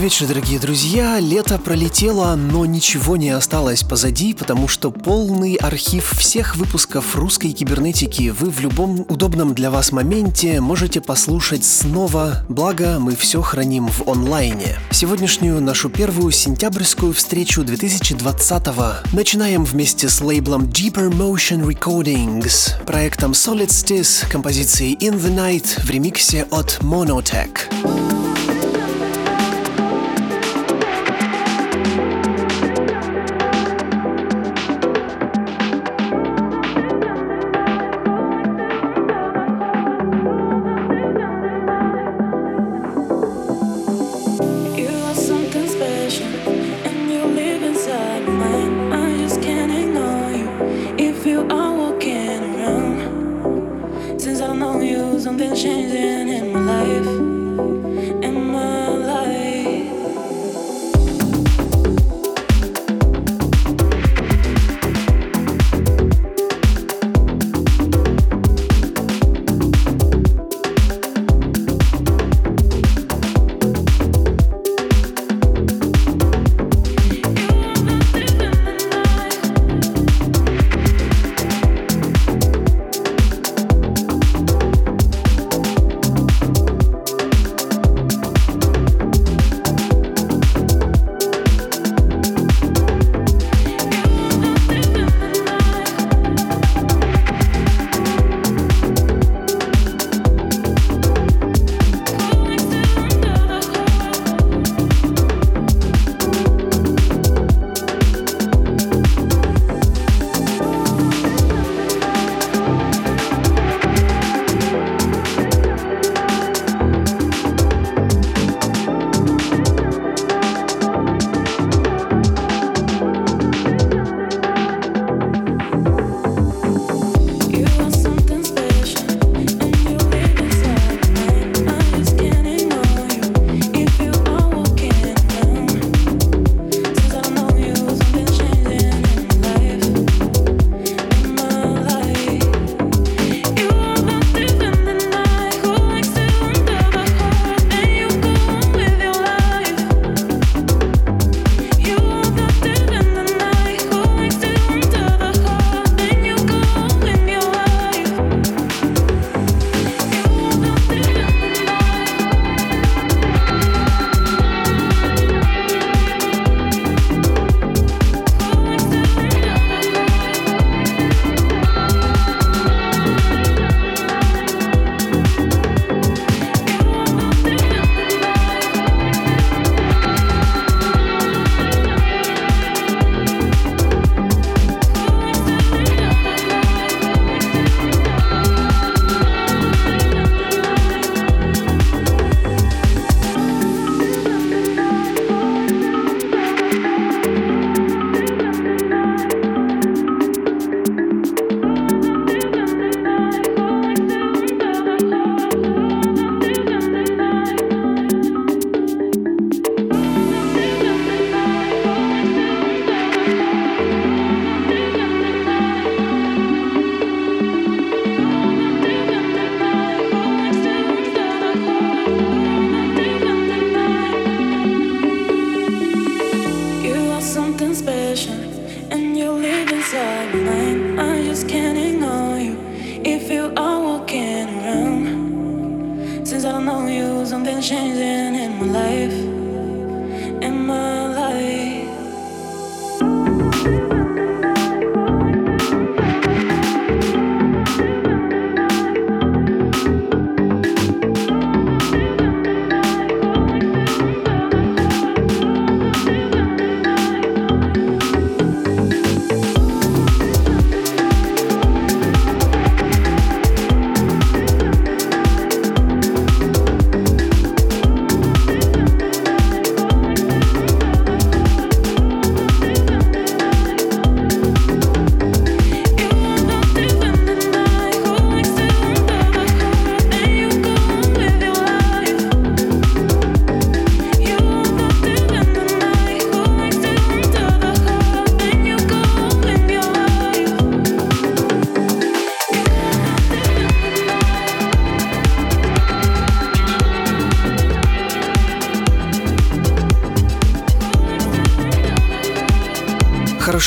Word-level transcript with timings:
Добрый 0.00 0.12
вечер, 0.12 0.28
дорогие 0.28 0.58
друзья. 0.58 1.20
Лето 1.20 1.58
пролетело, 1.58 2.34
но 2.34 2.64
ничего 2.64 3.18
не 3.18 3.28
осталось 3.28 3.82
позади, 3.82 4.32
потому 4.32 4.66
что 4.66 4.90
полный 4.90 5.56
архив 5.56 6.14
всех 6.16 6.56
выпусков 6.56 7.16
русской 7.16 7.52
кибернетики 7.52 8.30
вы 8.30 8.48
в 8.48 8.60
любом 8.60 9.00
удобном 9.10 9.52
для 9.52 9.70
вас 9.70 9.92
моменте 9.92 10.62
можете 10.62 11.02
послушать 11.02 11.66
снова, 11.66 12.46
благо 12.48 12.98
мы 12.98 13.14
все 13.14 13.42
храним 13.42 13.88
в 13.88 14.08
онлайне. 14.08 14.78
Сегодняшнюю 14.90 15.60
нашу 15.60 15.90
первую 15.90 16.32
сентябрьскую 16.32 17.12
встречу 17.12 17.62
2020 17.62 19.12
начинаем 19.12 19.66
вместе 19.66 20.08
с 20.08 20.22
лейблом 20.22 20.62
Deeper 20.62 21.12
Motion 21.12 21.62
Recordings, 21.66 22.82
проектом 22.86 23.32
Solstice, 23.32 24.26
композицией 24.30 24.94
In 24.94 25.20
the 25.20 25.30
Night 25.30 25.78
в 25.84 25.90
ремиксе 25.90 26.46
от 26.50 26.78
Monotech. 26.80 28.19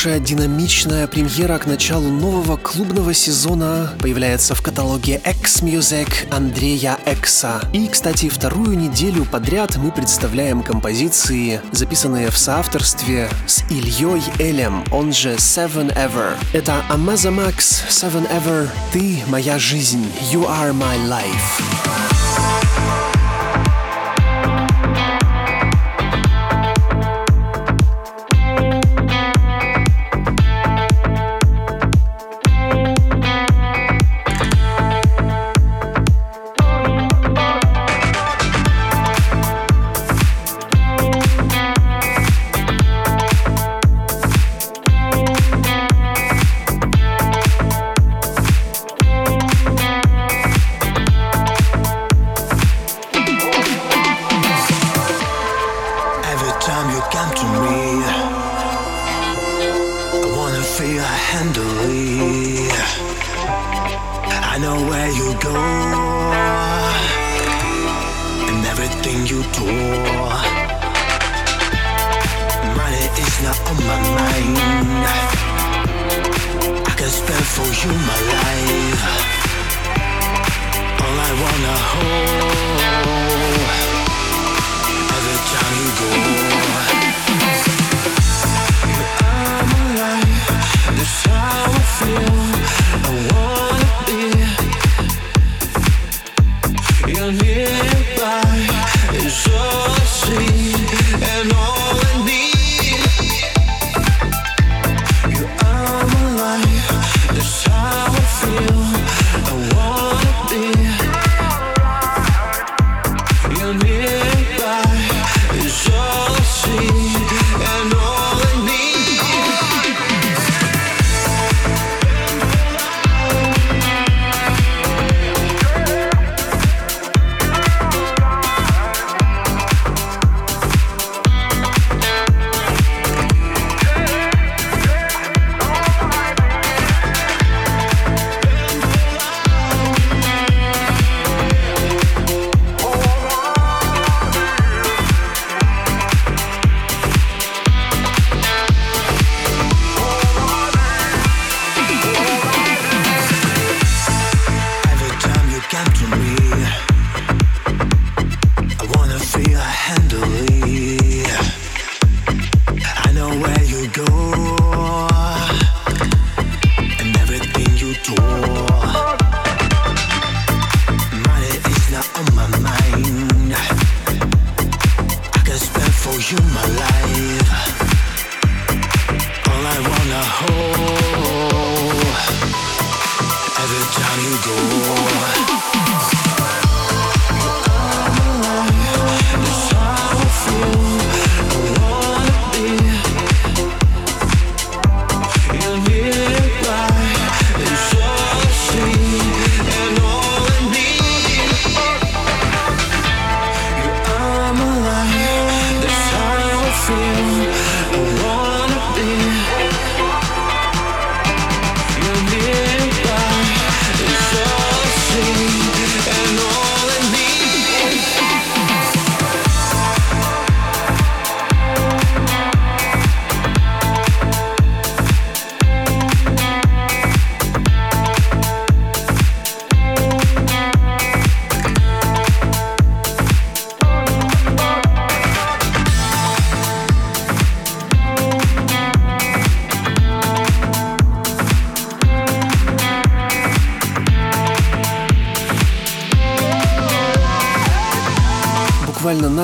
Хорошая 0.04 0.20
динамичная 0.20 1.06
премьера 1.06 1.56
к 1.56 1.64
началу 1.64 2.10
нового 2.10 2.58
клубного 2.58 3.14
сезона 3.14 3.90
появляется 4.00 4.54
в 4.54 4.60
каталоге 4.60 5.18
X-Music 5.24 6.28
Андрея 6.30 6.98
Экса. 7.06 7.62
И, 7.72 7.88
кстати, 7.88 8.28
вторую 8.28 8.76
неделю 8.76 9.24
подряд 9.24 9.78
мы 9.78 9.90
представляем 9.90 10.62
композиции, 10.62 11.62
записанные 11.72 12.28
в 12.30 12.36
соавторстве 12.36 13.30
с 13.46 13.62
Ильей 13.70 14.22
Элем, 14.38 14.84
он 14.92 15.14
же 15.14 15.36
Seven 15.36 15.90
Ever. 15.96 16.34
Это 16.52 16.84
Амаза 16.90 17.30
Макс, 17.30 17.82
Seven 17.88 18.30
Ever, 18.30 18.68
ты 18.92 19.22
моя 19.28 19.58
жизнь, 19.58 20.04
You 20.30 20.46
are 20.46 20.74
my 20.74 20.98
life. 21.08 22.13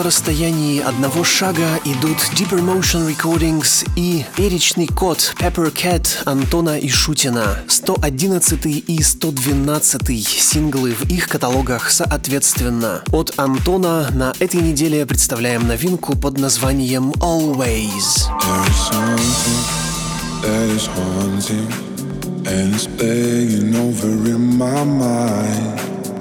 Расстоянии 0.03 0.81
одного 0.81 1.25
шага 1.25 1.79
идут 1.85 2.19
Deeper 2.35 2.61
Motion 2.61 3.09
Recordings 3.09 3.89
и 3.97 4.25
перечный 4.37 4.87
код 4.87 5.35
Pepper 5.39 5.73
Cat 5.73 6.07
Антона 6.25 6.79
и 6.79 6.89
Шутина. 6.89 7.59
111 7.69 8.67
и 8.67 9.03
112 9.03 10.29
синглы 10.29 10.93
в 10.93 11.11
их 11.11 11.29
каталогах 11.29 11.91
соответственно. 11.91 13.03
От 13.13 13.33
Антона 13.39 14.09
на 14.13 14.33
этой 14.39 14.61
неделе 14.61 15.07
представляем 15.07 15.67
новинку 15.67 16.17
под 16.17 16.39
названием 16.39 17.11
always 17.21 18.29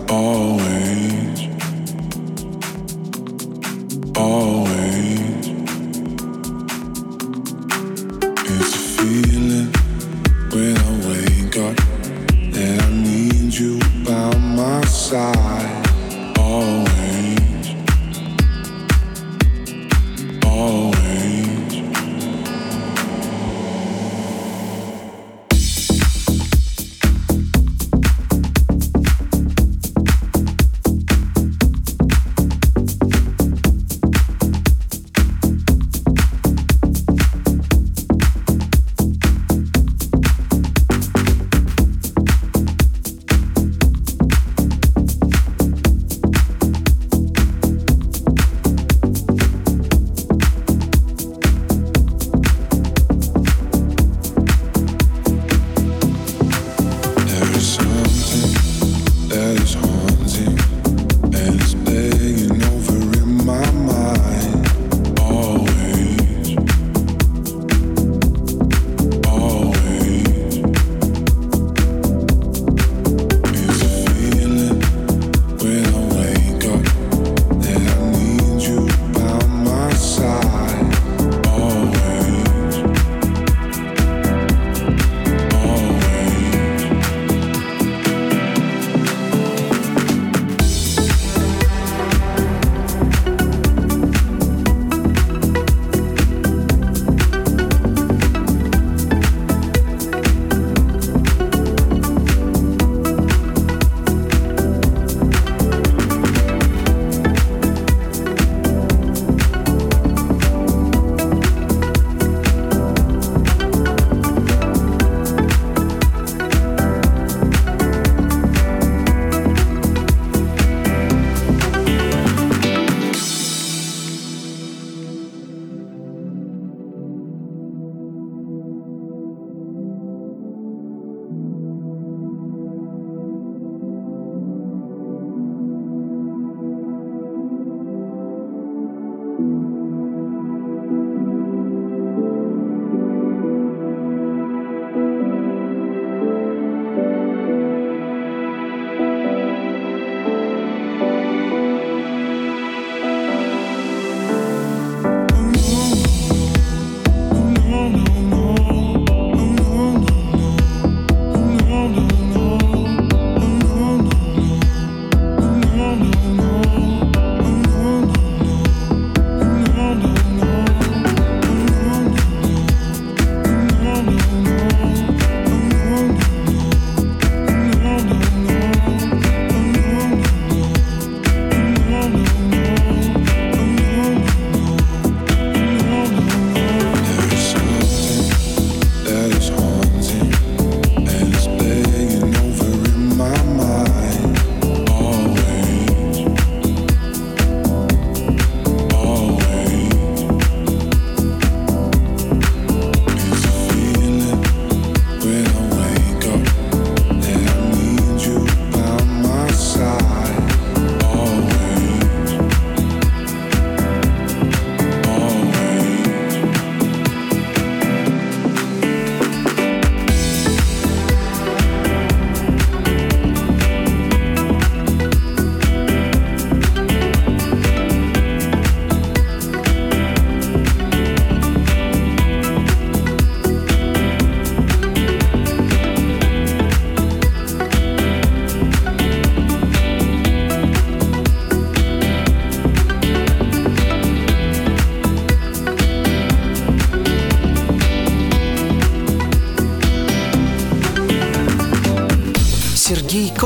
always. 0.09 0.98
outside. 15.13 15.38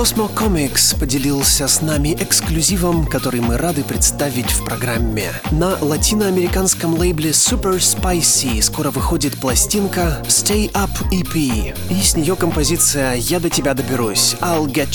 Cosmo 0.03 0.29
Comics 0.35 0.99
поделился 0.99 1.65
с 1.65 1.81
нами 1.81 2.13
эксклюзивом, 2.19 3.05
который 3.05 3.39
мы 3.39 3.55
рады 3.55 3.85
представить 3.85 4.51
в 4.51 4.65
программе. 4.65 5.31
На 5.51 5.77
латиноамериканском 5.79 6.95
лейбле 6.95 7.29
Super 7.29 7.77
Spicy 7.77 8.61
скоро 8.61 8.91
выходит 8.91 9.39
пластинка 9.39 10.21
Stay 10.25 10.69
Up 10.73 10.91
EP, 11.09 11.73
и 11.89 12.01
с 12.01 12.17
нее 12.17 12.35
композиция 12.35 13.13
«Я 13.13 13.39
до 13.39 13.49
тебя 13.49 13.73
доберусь» 13.73 14.35
I'll 14.41 14.65
Get 14.65 14.89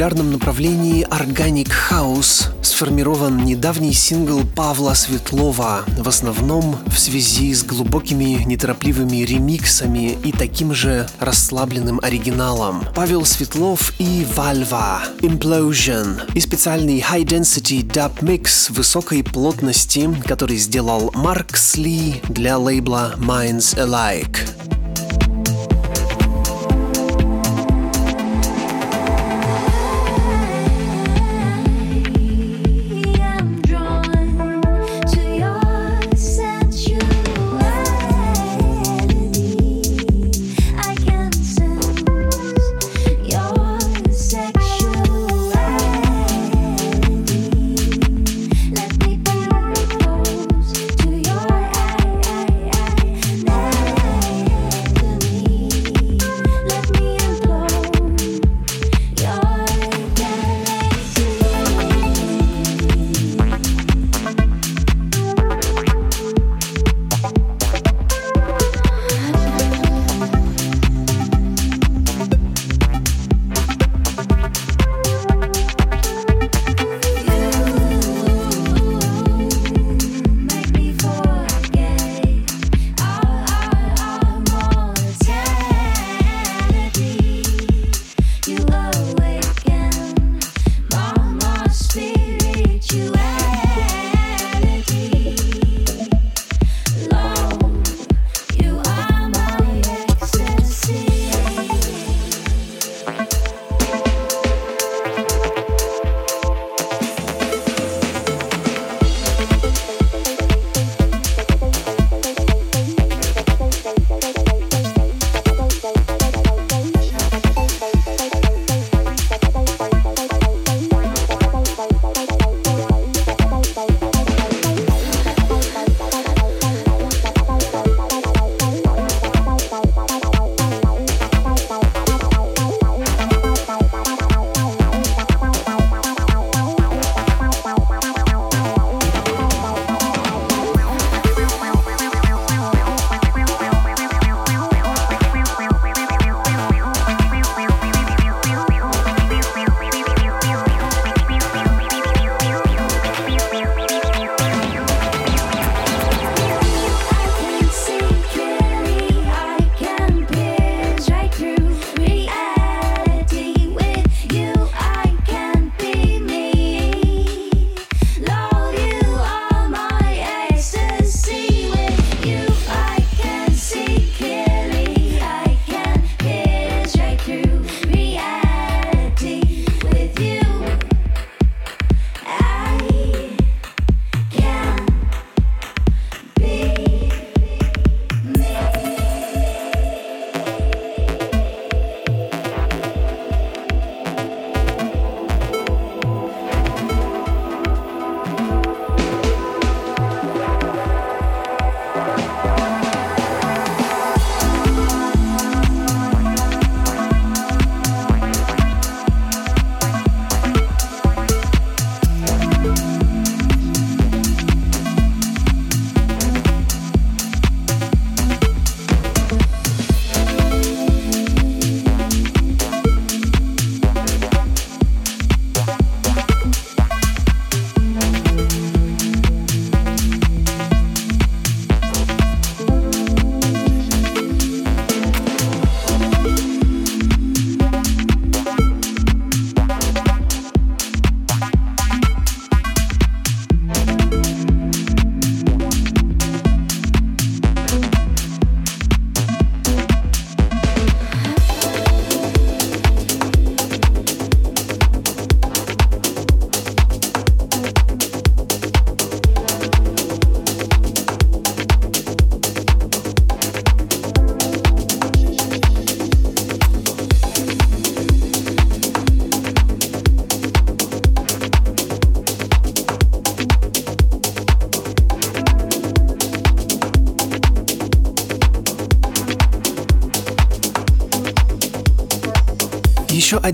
Популярном 0.00 0.32
направлении 0.32 1.06
Organic 1.08 1.70
House 1.90 2.46
сформирован 2.62 3.44
недавний 3.44 3.92
сингл 3.92 4.44
Павла 4.56 4.94
Светлова, 4.94 5.84
в 5.98 6.08
основном 6.08 6.78
в 6.86 6.98
связи 6.98 7.52
с 7.52 7.62
глубокими 7.62 8.42
неторопливыми 8.46 9.18
ремиксами 9.18 10.16
и 10.24 10.32
таким 10.32 10.72
же 10.72 11.06
расслабленным 11.18 12.00
оригиналом. 12.02 12.82
Павел 12.94 13.26
Светлов 13.26 13.92
и 13.98 14.26
Valva 14.34 15.00
Implosion 15.20 16.32
и 16.34 16.40
специальный 16.40 17.00
High 17.00 17.26
Density 17.26 17.86
Dub 17.86 18.20
Mix 18.22 18.72
высокой 18.72 19.22
плотности, 19.22 20.08
который 20.24 20.56
сделал 20.56 21.10
Марк 21.14 21.58
Сли 21.58 22.22
для 22.30 22.56
лейбла 22.56 23.16
Minds 23.18 23.76
Alike. 23.76 24.79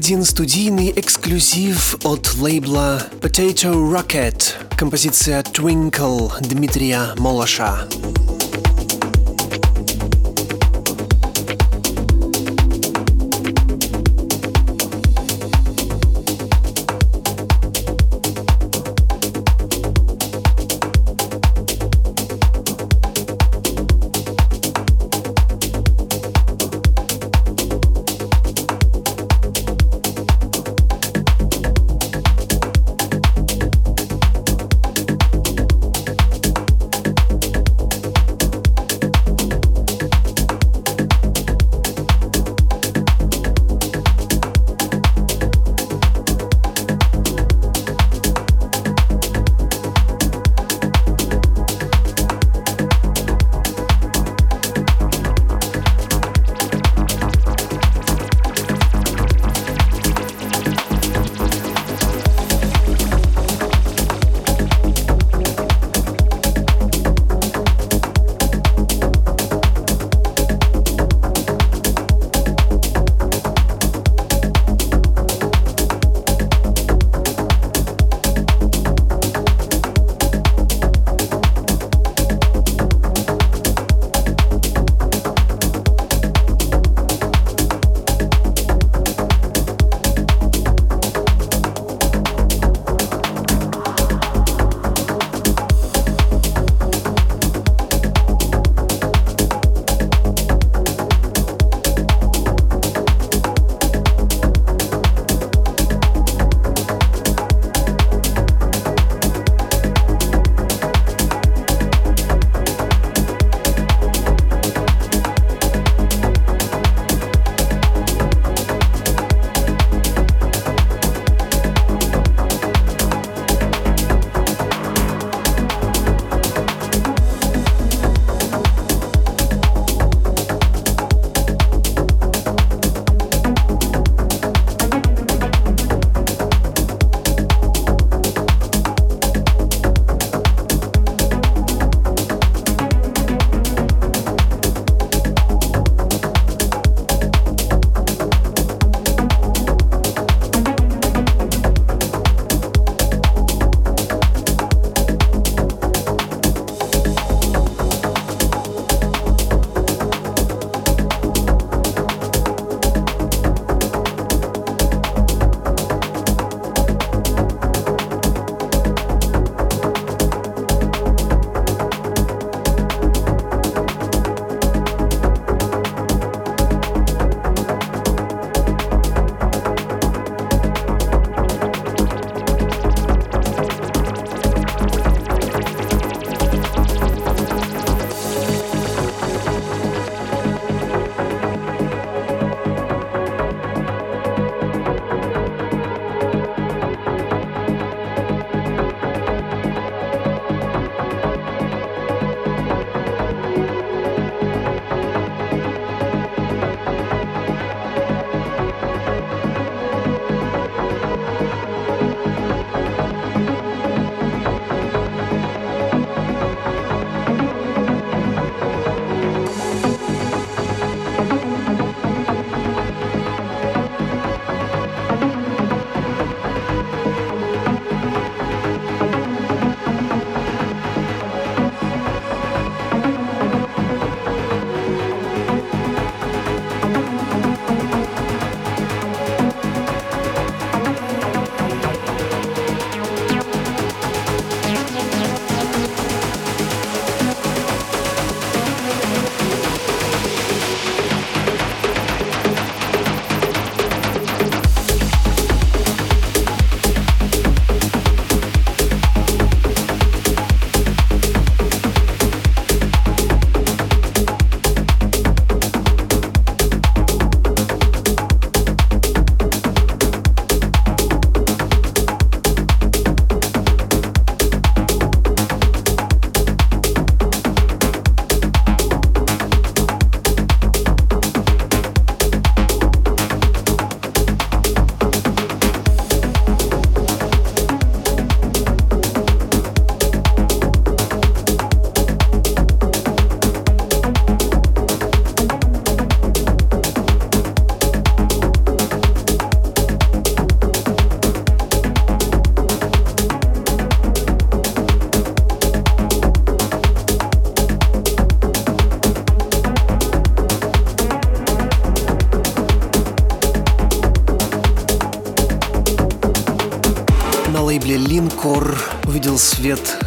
Один 0.06 0.22
студийный 0.22 0.92
эксклюзив 0.94 1.96
от 2.04 2.36
лейбла 2.36 3.02
Potato 3.20 3.74
Rocket. 3.74 4.52
Композиция 4.78 5.42
Twinkle 5.42 6.30
Дмитрия 6.42 7.08
Молоша. 7.18 7.88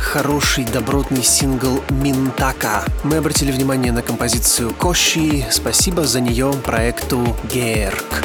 Хороший 0.10 0.66
добротный 0.66 1.24
сингл 1.24 1.84
«Минтака». 1.92 2.84
Мы 3.04 3.18
обратили 3.18 3.52
внимание 3.52 3.92
на 3.92 4.02
композицию 4.02 4.74
«Коши». 4.74 5.46
Спасибо 5.52 6.04
за 6.04 6.20
нее 6.20 6.52
проекту 6.66 7.38
«Герк». 7.44 8.19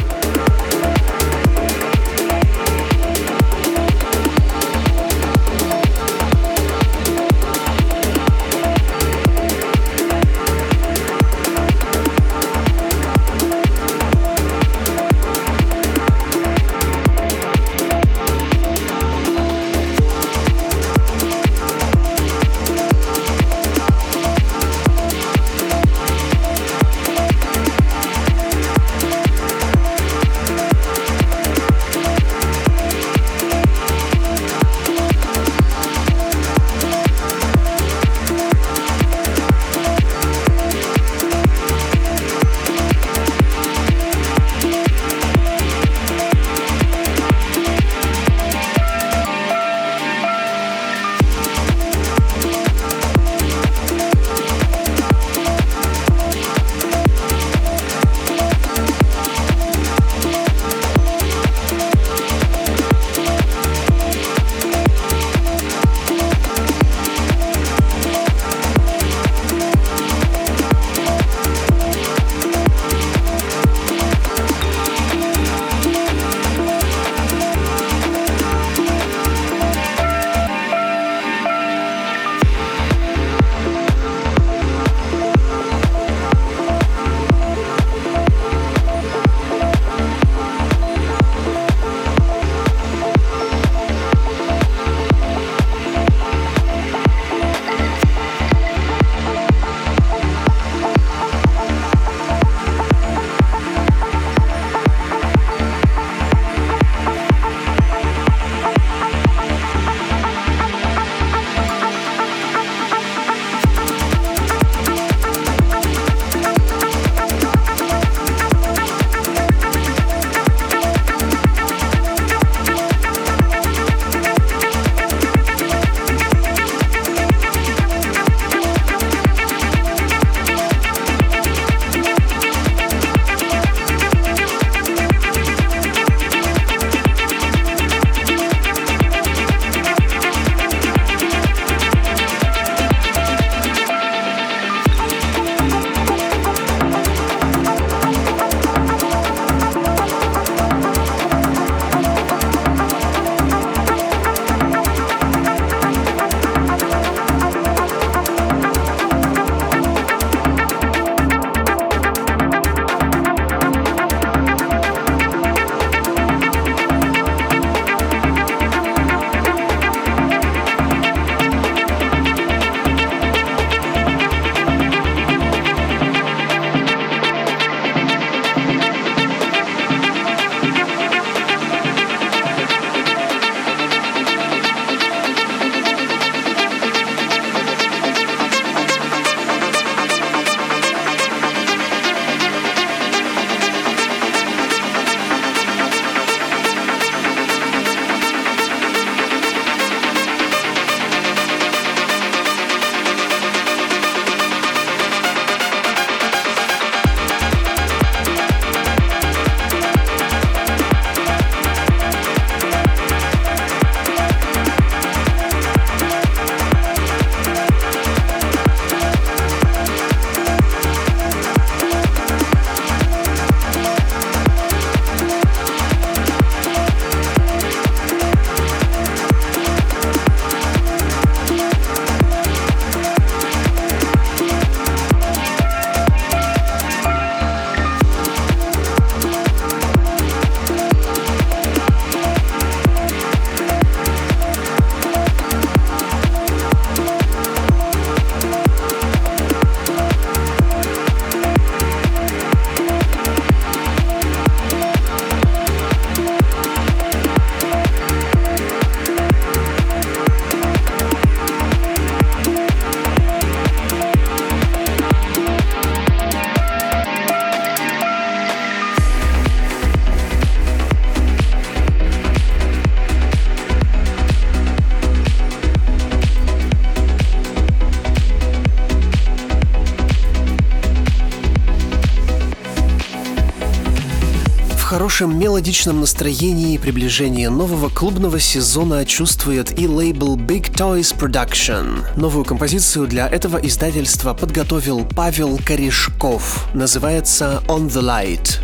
Хорошем 285.14 285.38
мелодичном 285.38 286.00
настроении 286.00 286.74
и 286.74 286.78
приближении 286.78 287.46
нового 287.46 287.88
клубного 287.88 288.40
сезона 288.40 289.06
чувствует 289.06 289.78
и 289.78 289.86
лейбл 289.86 290.36
Big 290.36 290.74
Toys 290.74 291.16
Production. 291.16 292.04
Новую 292.16 292.44
композицию 292.44 293.06
для 293.06 293.28
этого 293.28 293.58
издательства 293.58 294.34
подготовил 294.34 295.04
Павел 295.04 295.56
Корешков. 295.64 296.66
Называется 296.74 297.62
On 297.68 297.88
the 297.88 298.02
Light. 298.02 298.58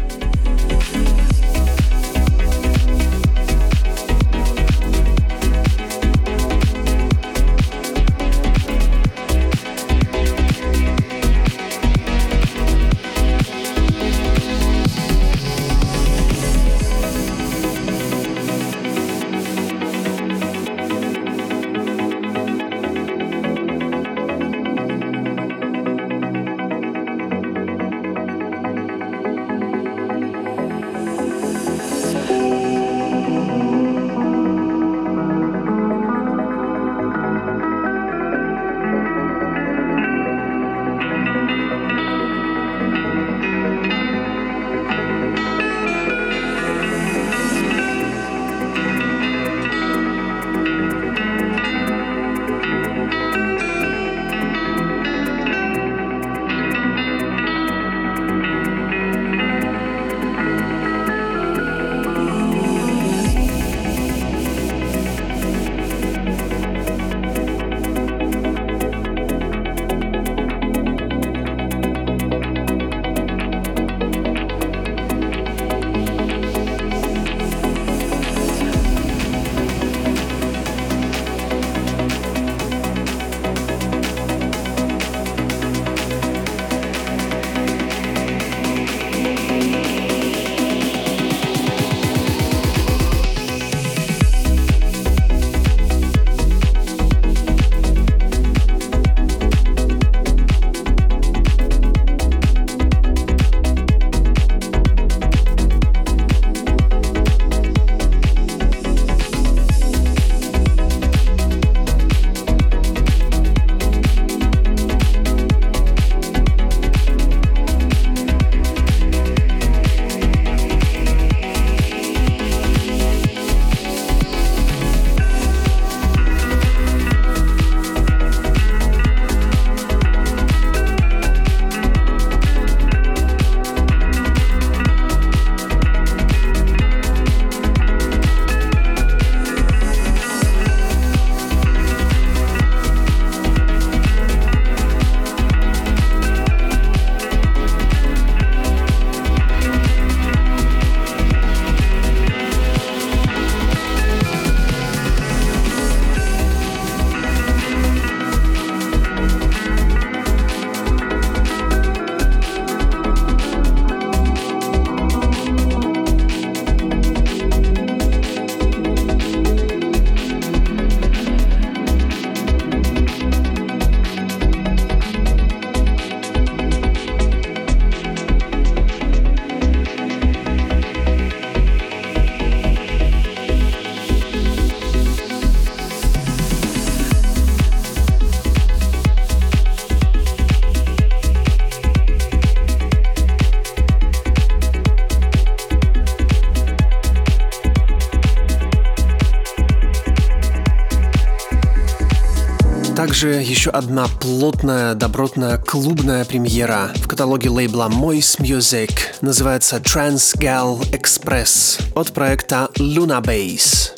Также 203.20 203.42
еще 203.42 203.68
одна 203.68 204.08
плотная, 204.08 204.94
добротная 204.94 205.58
клубная 205.58 206.24
премьера 206.24 206.90
в 206.94 207.06
каталоге 207.06 207.50
лейбла 207.50 207.90
Moist 207.90 208.40
Music. 208.40 208.90
Называется 209.20 209.76
Trans 209.76 210.34
Gal 210.38 210.80
Express 210.90 211.82
от 211.94 212.14
проекта 212.14 212.70
Luna 212.78 213.22
Base. 213.22 213.90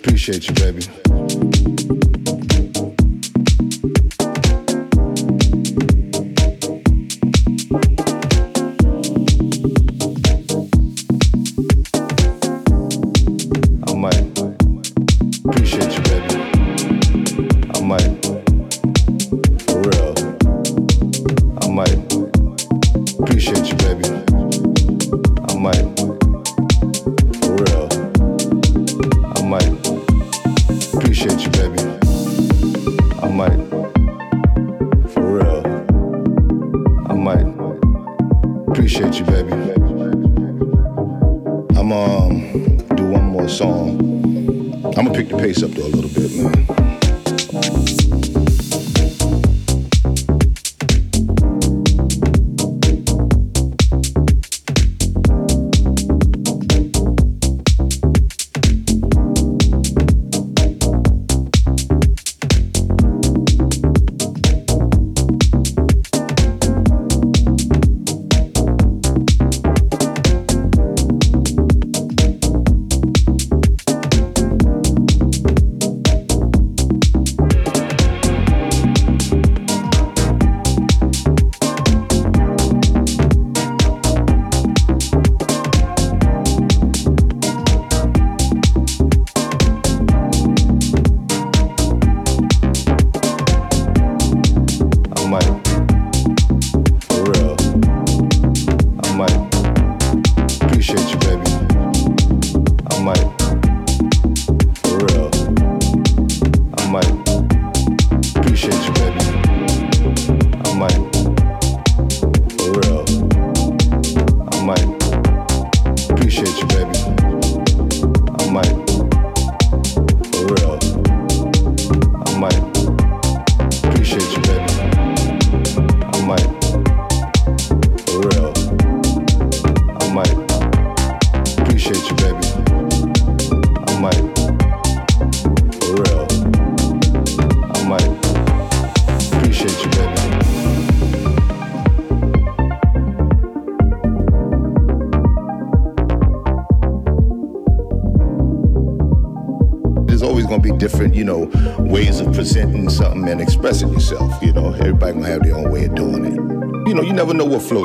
Appreciate 0.00 0.48
you, 0.48 0.54
baby. 0.54 0.99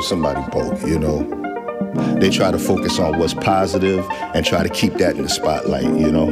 Somebody 0.06 0.40
boat. 0.50 0.80
You 0.86 0.98
know, 0.98 2.18
they 2.20 2.30
try 2.30 2.50
to 2.50 2.58
focus 2.58 2.98
on 2.98 3.18
what's 3.18 3.34
positive 3.34 4.06
and 4.34 4.44
try 4.46 4.62
to 4.62 4.68
keep 4.68 4.94
that 4.94 5.16
in 5.16 5.22
the 5.22 5.28
spotlight. 5.28 5.84
You 5.84 6.12
know, 6.12 6.28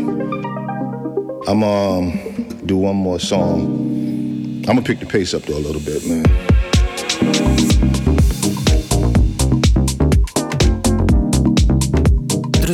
I'm 1.46 1.62
um 1.62 2.46
do 2.64 2.76
one 2.76 2.96
more 2.96 3.18
song. 3.20 3.62
I'm 3.64 4.62
gonna 4.62 4.82
pick 4.82 5.00
the 5.00 5.06
pace 5.06 5.34
up 5.34 5.46
a 5.48 5.52
little 5.52 5.80
bit, 5.80 6.06
man. 6.06 7.73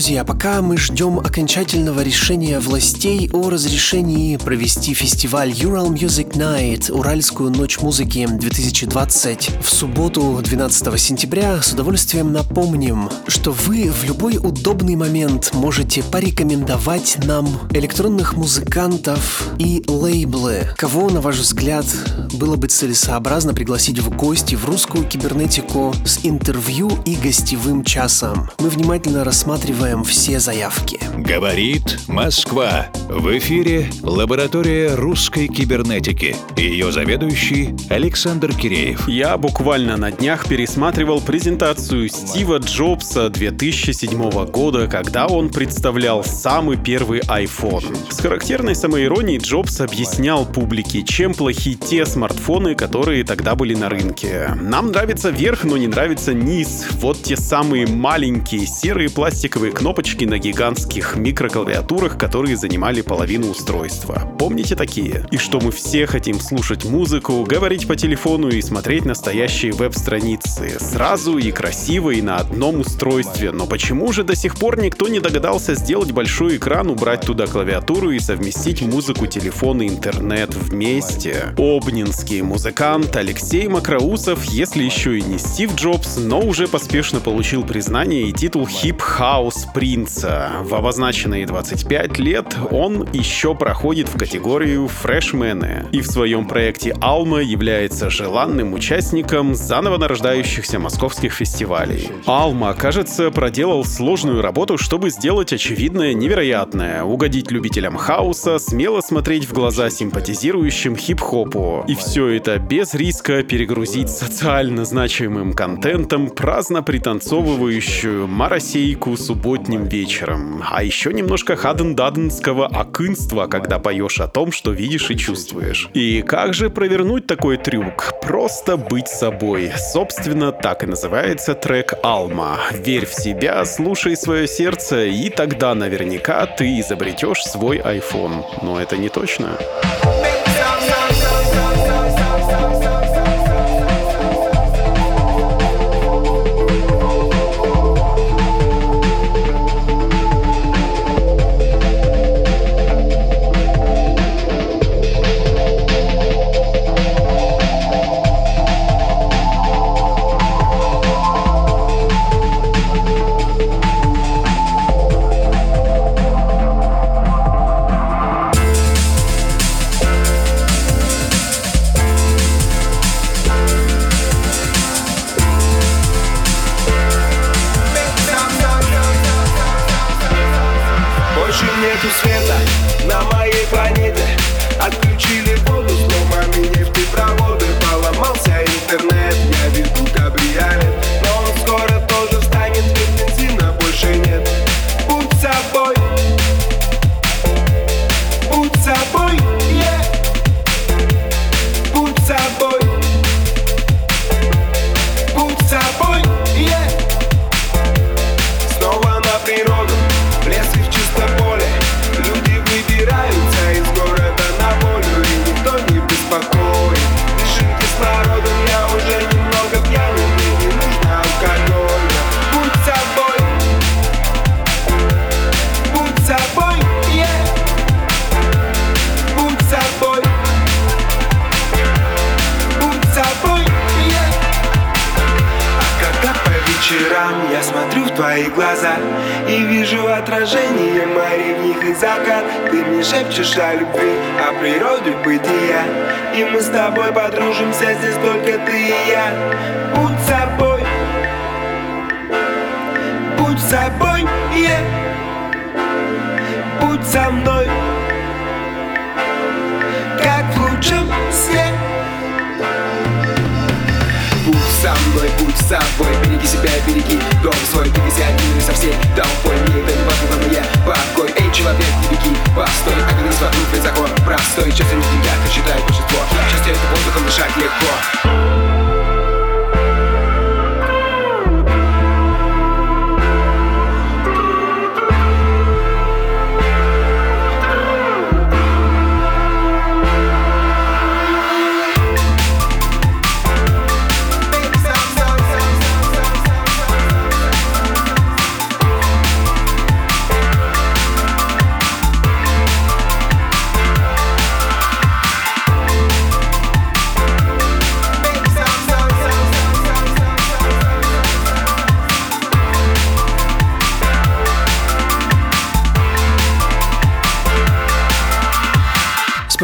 Друзья, 0.00 0.24
пока 0.24 0.62
мы 0.62 0.78
ждем 0.78 1.18
окончательного 1.18 2.00
решения 2.00 2.58
властей 2.58 3.28
о 3.34 3.50
разрешении 3.50 4.38
провести 4.38 4.94
фестиваль 4.94 5.50
Ural 5.50 5.92
Music 5.92 6.38
Night, 6.38 6.90
Уральскую 6.90 7.50
ночь 7.50 7.78
музыки 7.80 8.26
2020 8.26 9.62
в 9.62 9.68
субботу 9.68 10.40
12 10.42 10.98
сентября, 10.98 11.60
с 11.60 11.74
удовольствием 11.74 12.32
напомним, 12.32 13.10
что 13.26 13.52
вы 13.52 13.92
в 13.92 14.04
любой 14.04 14.38
удобный 14.38 14.96
момент 14.96 15.50
можете 15.52 16.02
порекомендовать 16.02 17.18
нам 17.26 17.46
электронных 17.74 18.38
музыкантов 18.38 19.50
и 19.58 19.84
лейблы. 19.86 20.70
Кого, 20.78 21.10
на 21.10 21.20
ваш 21.20 21.36
взгляд, 21.36 21.84
было 22.32 22.56
бы 22.56 22.68
целесообразно 22.68 23.52
пригласить 23.52 23.98
в 23.98 24.08
гости 24.16 24.54
в 24.54 24.64
русскую 24.64 25.04
кибернетику 25.04 25.92
с 26.06 26.20
интервью 26.22 26.90
и 27.04 27.16
гостевым 27.16 27.84
часом? 27.84 28.48
Мы 28.60 28.70
внимательно 28.70 29.24
рассматриваем 29.24 29.89
принимаем 29.90 30.04
все 30.04 30.38
заявки. 30.38 31.00
Говорит 31.16 31.98
Москва. 32.06 32.86
В 33.08 33.36
эфире 33.38 33.90
лаборатория 34.02 34.94
русской 34.94 35.48
кибернетики. 35.48 36.36
Ее 36.56 36.92
заведующий 36.92 37.74
Александр 37.88 38.54
Киреев. 38.54 39.08
Я 39.08 39.36
буквально 39.36 39.96
на 39.96 40.12
днях 40.12 40.46
пересматривал 40.46 41.20
презентацию 41.20 42.08
Стива 42.08 42.58
Джобса 42.58 43.28
2007 43.28 44.46
года, 44.46 44.86
когда 44.86 45.26
он 45.26 45.50
представлял 45.50 46.22
самый 46.22 46.76
первый 46.76 47.20
iPhone. 47.20 48.12
С 48.12 48.20
характерной 48.20 48.76
самоиронией 48.76 49.38
Джобс 49.38 49.80
объяснял 49.80 50.46
публике, 50.46 51.02
чем 51.02 51.34
плохи 51.34 51.74
те 51.74 52.06
смартфоны, 52.06 52.76
которые 52.76 53.24
тогда 53.24 53.56
были 53.56 53.74
на 53.74 53.88
рынке. 53.88 54.56
Нам 54.60 54.92
нравится 54.92 55.30
верх, 55.30 55.64
но 55.64 55.76
не 55.76 55.88
нравится 55.88 56.32
низ. 56.32 56.86
Вот 57.00 57.22
те 57.22 57.36
самые 57.36 57.86
маленькие 57.88 58.66
серые 58.66 59.10
пластиковые 59.10 59.72
кнопочки 59.80 60.26
на 60.26 60.38
гигантских 60.38 61.16
микроклавиатурах, 61.16 62.18
которые 62.18 62.54
занимали 62.58 63.00
половину 63.00 63.48
устройства. 63.48 64.30
Помните 64.38 64.76
такие? 64.76 65.26
И 65.30 65.38
что 65.38 65.58
мы 65.58 65.72
все 65.72 66.06
хотим 66.06 66.38
слушать 66.38 66.84
музыку, 66.84 67.42
говорить 67.44 67.88
по 67.88 67.96
телефону 67.96 68.50
и 68.50 68.60
смотреть 68.60 69.06
настоящие 69.06 69.72
веб-страницы. 69.72 70.76
Сразу 70.78 71.38
и 71.38 71.50
красиво, 71.50 72.10
и 72.10 72.20
на 72.20 72.36
одном 72.36 72.80
устройстве. 72.80 73.52
Но 73.52 73.64
почему 73.64 74.12
же 74.12 74.22
до 74.22 74.36
сих 74.36 74.56
пор 74.56 74.78
никто 74.78 75.08
не 75.08 75.18
догадался 75.18 75.74
сделать 75.74 76.12
большой 76.12 76.58
экран, 76.58 76.90
убрать 76.90 77.22
туда 77.22 77.46
клавиатуру 77.46 78.10
и 78.10 78.18
совместить 78.18 78.82
музыку, 78.82 79.26
телефон 79.28 79.80
и 79.80 79.88
интернет 79.88 80.54
вместе? 80.54 81.54
Обнинский 81.56 82.42
музыкант 82.42 83.16
Алексей 83.16 83.66
Мокроусов, 83.66 84.44
если 84.44 84.82
еще 84.82 85.18
и 85.18 85.22
не 85.22 85.38
Стив 85.38 85.74
Джобс, 85.74 86.18
но 86.18 86.40
уже 86.40 86.68
поспешно 86.68 87.20
получил 87.20 87.62
признание 87.62 88.28
и 88.28 88.32
титул 88.32 88.66
хип-хаус 88.66 89.69
принца. 89.72 90.50
В 90.62 90.74
обозначенные 90.74 91.46
25 91.46 92.18
лет 92.18 92.56
он 92.70 93.08
еще 93.12 93.54
проходит 93.54 94.08
в 94.08 94.18
категорию 94.18 94.88
freshman 94.88 95.75
ы 95.75 95.86
и 95.92 96.00
в 96.00 96.06
своем 96.06 96.46
проекте 96.46 96.94
Алма 97.00 97.40
является 97.40 98.10
желанным 98.10 98.72
участником 98.72 99.54
заново 99.54 99.98
нарождающихся 99.98 100.78
московских 100.78 101.32
фестивалей. 101.32 102.10
Алма, 102.26 102.74
кажется, 102.74 103.30
проделал 103.30 103.84
сложную 103.84 104.42
работу, 104.42 104.78
чтобы 104.78 105.10
сделать 105.10 105.52
очевидное 105.52 106.14
невероятное, 106.14 107.02
угодить 107.04 107.50
любителям 107.50 107.96
хаоса, 107.96 108.58
смело 108.58 109.00
смотреть 109.00 109.44
в 109.44 109.52
глаза 109.52 109.90
симпатизирующим 109.90 110.96
хип-хопу. 110.96 111.84
И 111.86 111.94
все 111.94 112.28
это 112.28 112.58
без 112.58 112.94
риска 112.94 113.42
перегрузить 113.42 114.10
социально 114.10 114.84
значимым 114.84 115.52
контентом 115.52 116.28
праздно 116.30 116.82
пританцовывающую 116.82 118.26
маросейку 118.26 119.16
субботнюю 119.16 119.59
субботним 119.60 119.84
вечером. 119.84 120.62
А 120.70 120.82
еще 120.82 121.12
немножко 121.12 121.54
хаден-даденского 121.56 122.66
акынства, 122.66 123.46
когда 123.46 123.78
поешь 123.78 124.20
о 124.20 124.28
том, 124.28 124.52
что 124.52 124.70
видишь 124.72 125.10
и 125.10 125.16
чувствуешь. 125.16 125.88
И 125.94 126.22
как 126.22 126.54
же 126.54 126.70
провернуть 126.70 127.26
такой 127.26 127.56
трюк? 127.56 128.12
Просто 128.22 128.76
быть 128.76 129.08
собой. 129.08 129.72
Собственно, 129.76 130.52
так 130.52 130.82
и 130.82 130.86
называется 130.86 131.54
трек 131.54 131.94
«Алма». 132.02 132.58
Верь 132.72 133.06
в 133.06 133.14
себя, 133.14 133.64
слушай 133.64 134.16
свое 134.16 134.48
сердце, 134.48 135.06
и 135.06 135.28
тогда 135.30 135.74
наверняка 135.74 136.46
ты 136.46 136.80
изобретешь 136.80 137.44
свой 137.44 137.78
iPhone. 137.78 138.44
Но 138.62 138.80
это 138.80 138.96
не 138.96 139.08
точно. 139.08 139.58
Будь 139.58 140.19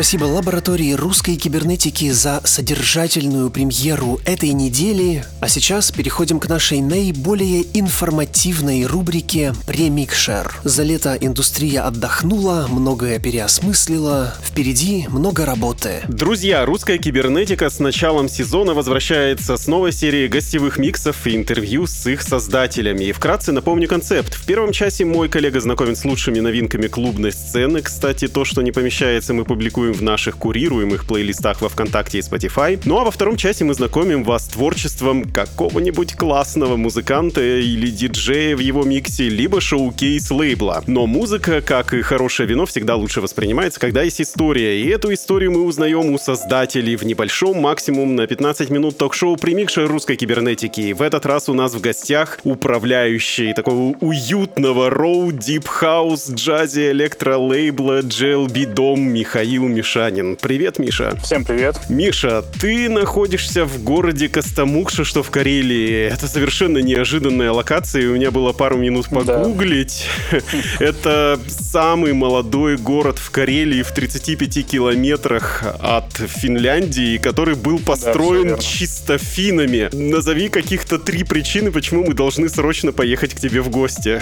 Спасибо 0.06 0.26
лаборатории 0.26 0.92
русской 0.92 1.34
кибернетики 1.34 2.12
за 2.12 2.40
содержательную 2.44 3.50
премьеру 3.50 4.20
этой 4.24 4.50
недели. 4.50 5.24
А 5.40 5.48
сейчас 5.48 5.90
переходим 5.90 6.38
к 6.38 6.48
нашей 6.48 6.80
наиболее 6.80 7.64
информативной 7.76 8.86
рубрике 8.86 9.52
«Премикшер». 9.66 10.54
За 10.62 10.84
лето 10.84 11.18
индустрия 11.20 11.84
отдохнула, 11.84 12.68
многое 12.70 13.18
переосмыслила, 13.18 14.32
впереди 14.44 15.08
много 15.08 15.44
работы. 15.44 16.02
Друзья, 16.06 16.64
русская 16.64 16.98
кибернетика 16.98 17.68
с 17.68 17.80
началом 17.80 18.28
сезона 18.28 18.74
возвращается 18.74 19.56
с 19.56 19.66
новой 19.66 19.90
серией 19.90 20.28
гостевых 20.28 20.78
миксов 20.78 21.26
и 21.26 21.34
интервью 21.34 21.88
с 21.88 22.06
их 22.06 22.22
создателями. 22.22 23.06
И 23.06 23.12
вкратце 23.12 23.50
напомню 23.50 23.88
концепт. 23.88 24.34
В 24.34 24.46
первом 24.46 24.70
часе 24.70 25.04
мой 25.04 25.28
коллега 25.28 25.60
знакомит 25.60 25.98
с 25.98 26.04
лучшими 26.04 26.38
новинками 26.38 26.86
клубной 26.86 27.32
сцены. 27.32 27.82
Кстати, 27.82 28.28
то, 28.28 28.44
что 28.44 28.62
не 28.62 28.70
помещается, 28.70 29.34
мы 29.34 29.44
публикуем 29.44 29.95
в 29.96 30.02
наших 30.02 30.36
курируемых 30.36 31.06
плейлистах 31.06 31.60
во 31.62 31.68
ВКонтакте 31.68 32.18
и 32.18 32.20
Spotify. 32.20 32.80
Ну 32.84 32.98
а 32.98 33.04
во 33.04 33.10
втором 33.10 33.36
часе 33.36 33.64
мы 33.64 33.74
знакомим 33.74 34.24
вас 34.24 34.44
с 34.44 34.48
творчеством 34.48 35.24
какого-нибудь 35.24 36.14
классного 36.14 36.76
музыканта 36.76 37.40
или 37.42 37.88
диджея 37.90 38.56
в 38.56 38.60
его 38.60 38.84
миксе, 38.84 39.28
либо 39.28 39.60
шоу-кейс 39.60 40.30
лейбла. 40.30 40.84
Но 40.86 41.06
музыка, 41.06 41.60
как 41.60 41.94
и 41.94 42.02
хорошее 42.02 42.48
вино, 42.48 42.66
всегда 42.66 42.96
лучше 42.96 43.20
воспринимается, 43.20 43.80
когда 43.80 44.02
есть 44.02 44.20
история. 44.20 44.80
И 44.82 44.88
эту 44.88 45.12
историю 45.12 45.52
мы 45.52 45.62
узнаем 45.62 46.12
у 46.12 46.18
создателей 46.18 46.96
в 46.96 47.04
небольшом, 47.04 47.60
максимум 47.60 48.14
на 48.14 48.26
15 48.26 48.70
минут 48.70 48.98
ток-шоу 48.98 49.36
«Примикшер 49.36 49.88
русской 49.88 50.16
кибернетики». 50.16 50.92
В 50.92 51.02
этот 51.02 51.26
раз 51.26 51.48
у 51.48 51.54
нас 51.54 51.74
в 51.74 51.80
гостях 51.80 52.38
управляющий 52.44 53.52
такого 53.52 53.96
уютного 54.00 54.90
raw, 54.90 55.32
deep 55.32 55.66
house, 55.66 56.30
jazzy, 56.30 56.90
electro 56.90 57.36
лейбла 57.36 58.00
JLB 58.00 58.74
Дом 58.74 59.00
Михаил 59.00 59.66
Мишанин. 59.86 60.34
Привет, 60.34 60.80
Миша. 60.80 61.16
Всем 61.22 61.44
привет. 61.44 61.78
Миша, 61.88 62.42
ты 62.60 62.88
находишься 62.88 63.64
в 63.64 63.84
городе 63.84 64.28
Костомукша, 64.28 65.04
что 65.04 65.22
в 65.22 65.30
Карелии. 65.30 66.08
Это 66.12 66.26
совершенно 66.26 66.78
неожиданная 66.78 67.52
локация, 67.52 68.02
и 68.02 68.06
у 68.06 68.16
меня 68.16 68.32
было 68.32 68.52
пару 68.52 68.78
минут 68.78 69.08
погуглить. 69.08 70.08
Это 70.80 71.38
самый 71.48 72.14
молодой 72.14 72.76
город 72.76 73.18
в 73.18 73.30
Карелии 73.30 73.82
в 73.82 73.92
35 73.92 74.66
километрах 74.66 75.62
от 75.78 76.12
Финляндии, 76.14 77.18
который 77.18 77.54
был 77.54 77.78
построен 77.78 78.58
чисто 78.58 79.18
финами. 79.18 79.88
Назови 79.92 80.48
каких-то 80.48 80.98
три 80.98 81.22
причины, 81.22 81.70
почему 81.70 82.04
мы 82.04 82.12
должны 82.12 82.48
срочно 82.48 82.90
поехать 82.90 83.34
к 83.34 83.40
тебе 83.40 83.60
в 83.60 83.70
гости. 83.70 84.20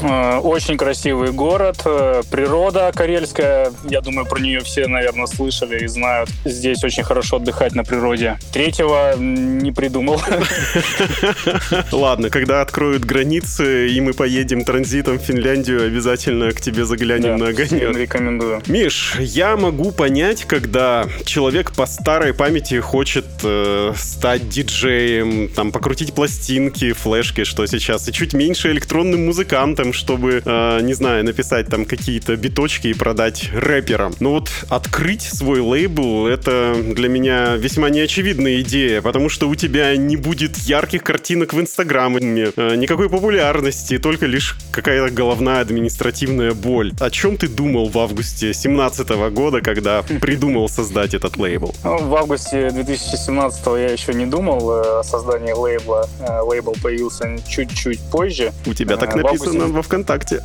Э, 0.00 0.38
очень 0.38 0.76
красивый 0.76 1.32
город, 1.32 1.82
э, 1.84 2.22
природа 2.30 2.92
карельская, 2.94 3.72
я 3.88 4.00
думаю, 4.00 4.26
про 4.26 4.38
нее 4.40 4.60
все, 4.60 4.86
наверное, 4.92 5.26
слышали 5.26 5.84
и 5.84 5.86
знают. 5.86 6.30
Здесь 6.44 6.84
очень 6.84 7.02
хорошо 7.02 7.36
отдыхать 7.36 7.74
на 7.74 7.84
природе. 7.84 8.38
Третьего 8.52 9.16
не 9.16 9.72
придумал. 9.72 10.20
Ладно, 11.92 12.30
когда 12.30 12.60
откроют 12.60 13.04
границы, 13.04 13.88
и 13.88 14.00
мы 14.00 14.12
поедем 14.12 14.64
транзитом 14.64 15.18
в 15.18 15.22
Финляндию, 15.22 15.84
обязательно 15.86 16.52
к 16.52 16.60
тебе 16.60 16.84
заглянем 16.84 17.38
Да, 17.38 17.44
на 17.44 17.48
огонек. 17.48 17.96
рекомендую. 17.96 18.62
Миш, 18.66 19.14
я 19.18 19.56
могу 19.56 19.92
понять, 19.92 20.44
когда 20.44 21.06
человек 21.24 21.72
по 21.72 21.86
старой 21.86 22.34
памяти 22.34 22.80
хочет 22.80 23.26
э, 23.42 23.92
стать 23.96 24.48
диджеем, 24.48 25.48
там, 25.48 25.72
покрутить 25.72 26.14
пластинки, 26.14 26.92
флешки, 26.92 27.44
что 27.44 27.66
сейчас, 27.66 28.08
и 28.08 28.12
чуть 28.12 28.34
меньше 28.34 28.70
электронным 28.72 29.26
музыкантом, 29.26 29.92
чтобы, 29.92 30.42
э, 30.44 30.80
не 30.82 30.94
знаю, 30.94 31.24
написать 31.24 31.68
там 31.68 31.84
какие-то 31.84 32.36
биточки 32.36 32.88
и 32.88 32.94
продать 32.94 33.50
рэперам. 33.52 34.14
Но 34.20 34.32
вот 34.32 34.50
открыть 34.86 35.22
свой 35.22 35.60
лейбл— 35.60 36.26
это 36.28 36.74
для 36.76 37.08
меня 37.08 37.54
весьма 37.56 37.88
неочевидная 37.90 38.60
идея, 38.60 39.00
потому 39.00 39.28
что 39.28 39.48
у 39.48 39.54
тебя 39.54 39.96
не 39.96 40.16
будет 40.16 40.56
ярких 40.58 41.02
картинок 41.04 41.52
в 41.54 41.60
Инстаграме, 41.60 42.50
э, 42.56 42.74
никакой 42.74 43.08
популярности, 43.08 43.98
только 43.98 44.26
лишь 44.26 44.56
какая-то 44.72 45.14
головная 45.14 45.60
административная 45.60 46.52
боль. 46.52 46.92
О 47.00 47.10
чем 47.10 47.36
ты 47.36 47.48
думал 47.48 47.88
в 47.88 47.98
августе 47.98 48.46
2017 48.52 49.30
года, 49.30 49.60
когда 49.60 50.02
придумал 50.02 50.68
создать 50.68 51.14
этот 51.14 51.36
лейбл? 51.36 51.74
Ну, 51.84 51.98
В 51.98 52.16
августе 52.16 52.70
2017 52.70 53.66
я 53.78 53.90
еще 53.92 54.14
не 54.14 54.26
думал 54.26 54.70
э, 54.72 55.00
о 55.00 55.02
создании 55.04 55.52
лейбла. 55.52 56.08
Э, 56.20 56.40
Лейбл 56.40 56.74
появился 56.82 57.38
чуть-чуть 57.48 58.00
позже. 58.10 58.52
У 58.66 58.74
тебя 58.74 58.96
так 58.96 59.14
написано 59.14 59.64
августе- 59.64 59.72
во 59.72 59.82
ВКонтакте. 59.82 60.42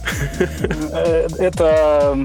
Это, 1.39 2.17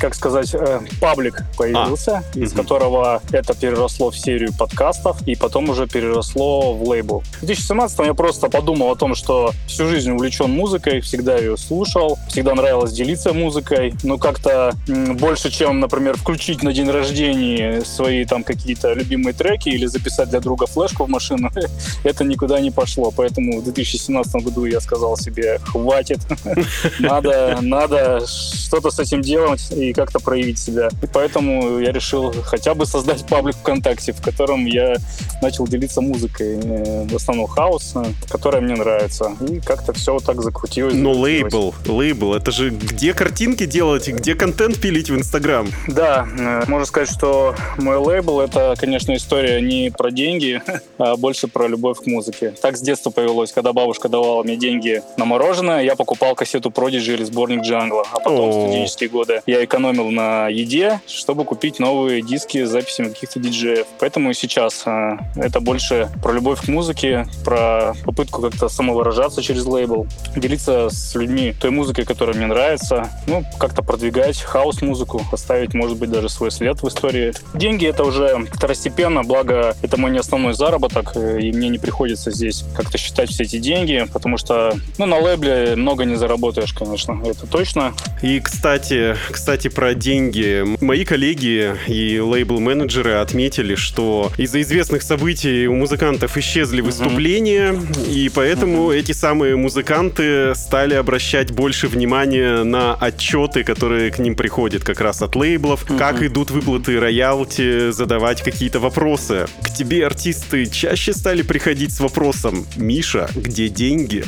как 0.00 0.14
сказать, 0.14 0.54
э, 0.54 0.80
паблик 1.26 1.44
появился, 1.56 2.22
А, 2.34 2.38
из 2.38 2.52
мгм. 2.52 2.62
которого 2.62 3.22
это 3.32 3.54
переросло 3.54 4.10
в 4.10 4.18
серию 4.18 4.52
подкастов, 4.52 5.22
и 5.26 5.34
потом 5.34 5.70
уже 5.70 5.86
переросло 5.86 6.74
в 6.74 6.88
лейбл. 6.88 7.22
В 7.40 7.46
2017 7.46 8.06
я 8.06 8.14
просто 8.14 8.48
подумал 8.48 8.90
о 8.90 8.96
том, 8.96 9.14
что 9.14 9.52
всю 9.66 9.86
жизнь 9.86 10.10
увлечен 10.10 10.50
музыкой, 10.50 11.00
всегда 11.00 11.36
ее 11.36 11.56
слушал, 11.56 12.18
всегда 12.28 12.54
нравилось 12.54 12.92
делиться 12.92 13.32
музыкой, 13.32 13.94
но 14.02 14.18
как-то 14.18 14.72
больше, 14.86 15.50
чем, 15.50 15.80
например, 15.80 16.16
включить 16.16 16.62
на 16.62 16.72
день 16.72 16.90
рождения 16.90 17.82
свои 17.84 18.24
там 18.24 18.44
какие-то 18.44 18.92
любимые 18.92 19.34
треки 19.34 19.68
или 19.68 19.86
записать 19.86 20.30
для 20.30 20.40
друга 20.40 20.66
флешку 20.66 21.04
в 21.04 21.08
машину, 21.08 21.50
это 22.04 22.24
никуда 22.24 22.60
не 22.60 22.70
пошло. 22.70 23.12
Поэтому 23.16 23.60
в 23.60 23.64
2017 23.64 24.44
году 24.44 24.64
я 24.64 24.80
сказал 24.80 25.16
себе, 25.16 25.58
хватит, 25.64 26.20
надо, 26.98 27.58
надо 27.60 28.20
что-то 28.26 28.90
с 28.90 28.98
этим 28.98 29.22
делать 29.22 29.70
и 29.72 29.92
как-то 29.92 30.18
проявить 30.18 30.58
себя. 30.58 30.88
Поэтому 31.16 31.78
я 31.78 31.92
решил 31.92 32.30
хотя 32.44 32.74
бы 32.74 32.84
создать 32.84 33.26
паблик 33.26 33.56
ВКонтакте, 33.56 34.12
в 34.12 34.20
котором 34.20 34.66
я 34.66 34.96
начал 35.40 35.66
делиться 35.66 36.02
музыкой, 36.02 36.60
э, 36.62 37.06
в 37.06 37.16
основном 37.16 37.46
хаос, 37.46 37.94
которая 38.28 38.60
мне 38.60 38.74
нравится. 38.74 39.34
И 39.40 39.60
как-то 39.60 39.94
все 39.94 40.12
вот 40.12 40.24
так 40.24 40.42
закрутилось. 40.42 40.92
Но 40.92 41.14
закрутилось. 41.14 41.54
лейбл, 41.54 41.74
лейбл, 41.86 42.34
это 42.34 42.50
же 42.50 42.68
где 42.68 43.14
картинки 43.14 43.64
делать, 43.64 44.08
и 44.08 44.12
где 44.12 44.34
контент 44.34 44.78
пилить 44.78 45.08
в 45.08 45.16
Инстаграм? 45.16 45.66
Да, 45.88 46.28
э, 46.38 46.64
можно 46.68 46.84
сказать, 46.84 47.10
что 47.10 47.54
мой 47.78 47.96
лейбл— 47.96 48.40
это, 48.42 48.74
конечно, 48.78 49.16
история 49.16 49.62
не 49.62 49.90
про 49.90 50.10
деньги, 50.10 50.60
а 50.98 51.16
больше 51.16 51.48
про 51.48 51.66
любовь 51.66 51.98
к 51.98 52.06
музыке. 52.06 52.52
Так 52.60 52.76
с 52.76 52.82
детства 52.82 53.08
повелось, 53.08 53.52
когда 53.52 53.72
бабушка 53.72 54.10
давала 54.10 54.42
мне 54.42 54.56
деньги 54.56 55.02
на 55.16 55.24
мороженое, 55.24 55.82
я 55.82 55.96
покупал 55.96 56.34
кассету 56.34 56.68
Prodigy 56.68 57.14
или 57.14 57.24
сборник 57.24 57.62
Джангла. 57.62 58.04
А 58.12 58.18
потом, 58.18 58.50
в 58.50 58.58
О. 58.58 58.62
студенческие 58.66 59.08
годы, 59.08 59.40
я 59.46 59.64
экономил 59.64 60.10
на 60.10 60.48
еде, 60.48 61.00
чтобы 61.06 61.44
купить 61.44 61.78
новые 61.78 62.22
диски 62.22 62.64
с 62.64 62.70
записями 62.70 63.08
каких-то 63.08 63.40
диджеев. 63.40 63.86
Поэтому 63.98 64.30
и 64.30 64.34
сейчас 64.34 64.82
э, 64.86 65.16
это 65.36 65.60
больше 65.60 66.08
про 66.22 66.32
любовь 66.32 66.64
к 66.64 66.68
музыке, 66.68 67.26
про 67.44 67.94
попытку 68.04 68.42
как-то 68.42 68.68
самовыражаться 68.68 69.42
через 69.42 69.64
лейбл, 69.66 70.06
делиться 70.34 70.88
с 70.90 71.14
людьми 71.14 71.54
той 71.60 71.70
музыкой, 71.70 72.04
которая 72.04 72.36
мне 72.36 72.46
нравится, 72.46 73.10
ну, 73.26 73.44
как-то 73.58 73.82
продвигать 73.82 74.40
хаос-музыку, 74.40 75.22
оставить, 75.32 75.74
может 75.74 75.98
быть, 75.98 76.10
даже 76.10 76.28
свой 76.28 76.50
след 76.50 76.82
в 76.82 76.88
истории. 76.88 77.32
Деньги— 77.54 77.86
это 77.88 78.04
уже 78.04 78.46
второстепенно, 78.52 79.22
благо 79.22 79.76
это 79.82 79.96
мой 79.96 80.10
не 80.10 80.18
основной 80.18 80.54
заработок, 80.54 81.12
э, 81.16 81.40
и 81.40 81.52
мне 81.52 81.68
не 81.68 81.78
приходится 81.78 82.30
здесь 82.30 82.64
как-то 82.76 82.98
считать 82.98 83.30
все 83.30 83.44
эти 83.44 83.58
деньги, 83.58 84.06
потому 84.12 84.38
что, 84.38 84.74
ну, 84.98 85.06
на 85.06 85.18
лейбле 85.18 85.74
много 85.76 86.04
не 86.04 86.16
заработаешь, 86.16 86.72
конечно, 86.72 87.20
это 87.24 87.46
точно. 87.46 87.94
И, 88.22 88.40
кстати, 88.40 89.16
кстати, 89.30 89.68
про 89.68 89.94
деньги. 89.94 90.64
Мои 90.86 91.04
коллеги 91.04 91.74
и 91.88 92.20
лейбл-менеджеры 92.20 93.14
отметили, 93.14 93.74
что 93.74 94.30
из-за 94.36 94.62
известных 94.62 95.02
событий 95.02 95.66
у 95.66 95.74
музыкантов 95.74 96.36
исчезли 96.36 96.80
выступления, 96.80 97.74
и 98.08 98.30
поэтому 98.32 98.92
эти 98.92 99.10
самые 99.10 99.56
музыканты 99.56 100.54
стали 100.54 100.94
обращать 100.94 101.50
больше 101.50 101.88
внимания 101.88 102.62
на 102.62 102.94
отчеты, 102.94 103.64
которые 103.64 104.12
к 104.12 104.20
ним 104.20 104.36
приходят 104.36 104.84
как 104.84 105.00
раз 105.00 105.22
от 105.22 105.34
лейблов, 105.34 105.84
как 105.98 106.22
идут 106.22 106.52
выплаты 106.52 107.00
роялти, 107.00 107.90
задавать 107.90 108.42
какие-то 108.42 108.78
вопросы. 108.78 109.46
К 109.62 109.74
тебе 109.74 110.06
артисты 110.06 110.66
чаще 110.66 111.12
стали 111.12 111.42
приходить 111.42 111.92
с 111.92 111.98
вопросом 111.98 112.64
«Миша, 112.76 113.28
где 113.34 113.68
деньги?» 113.68 114.22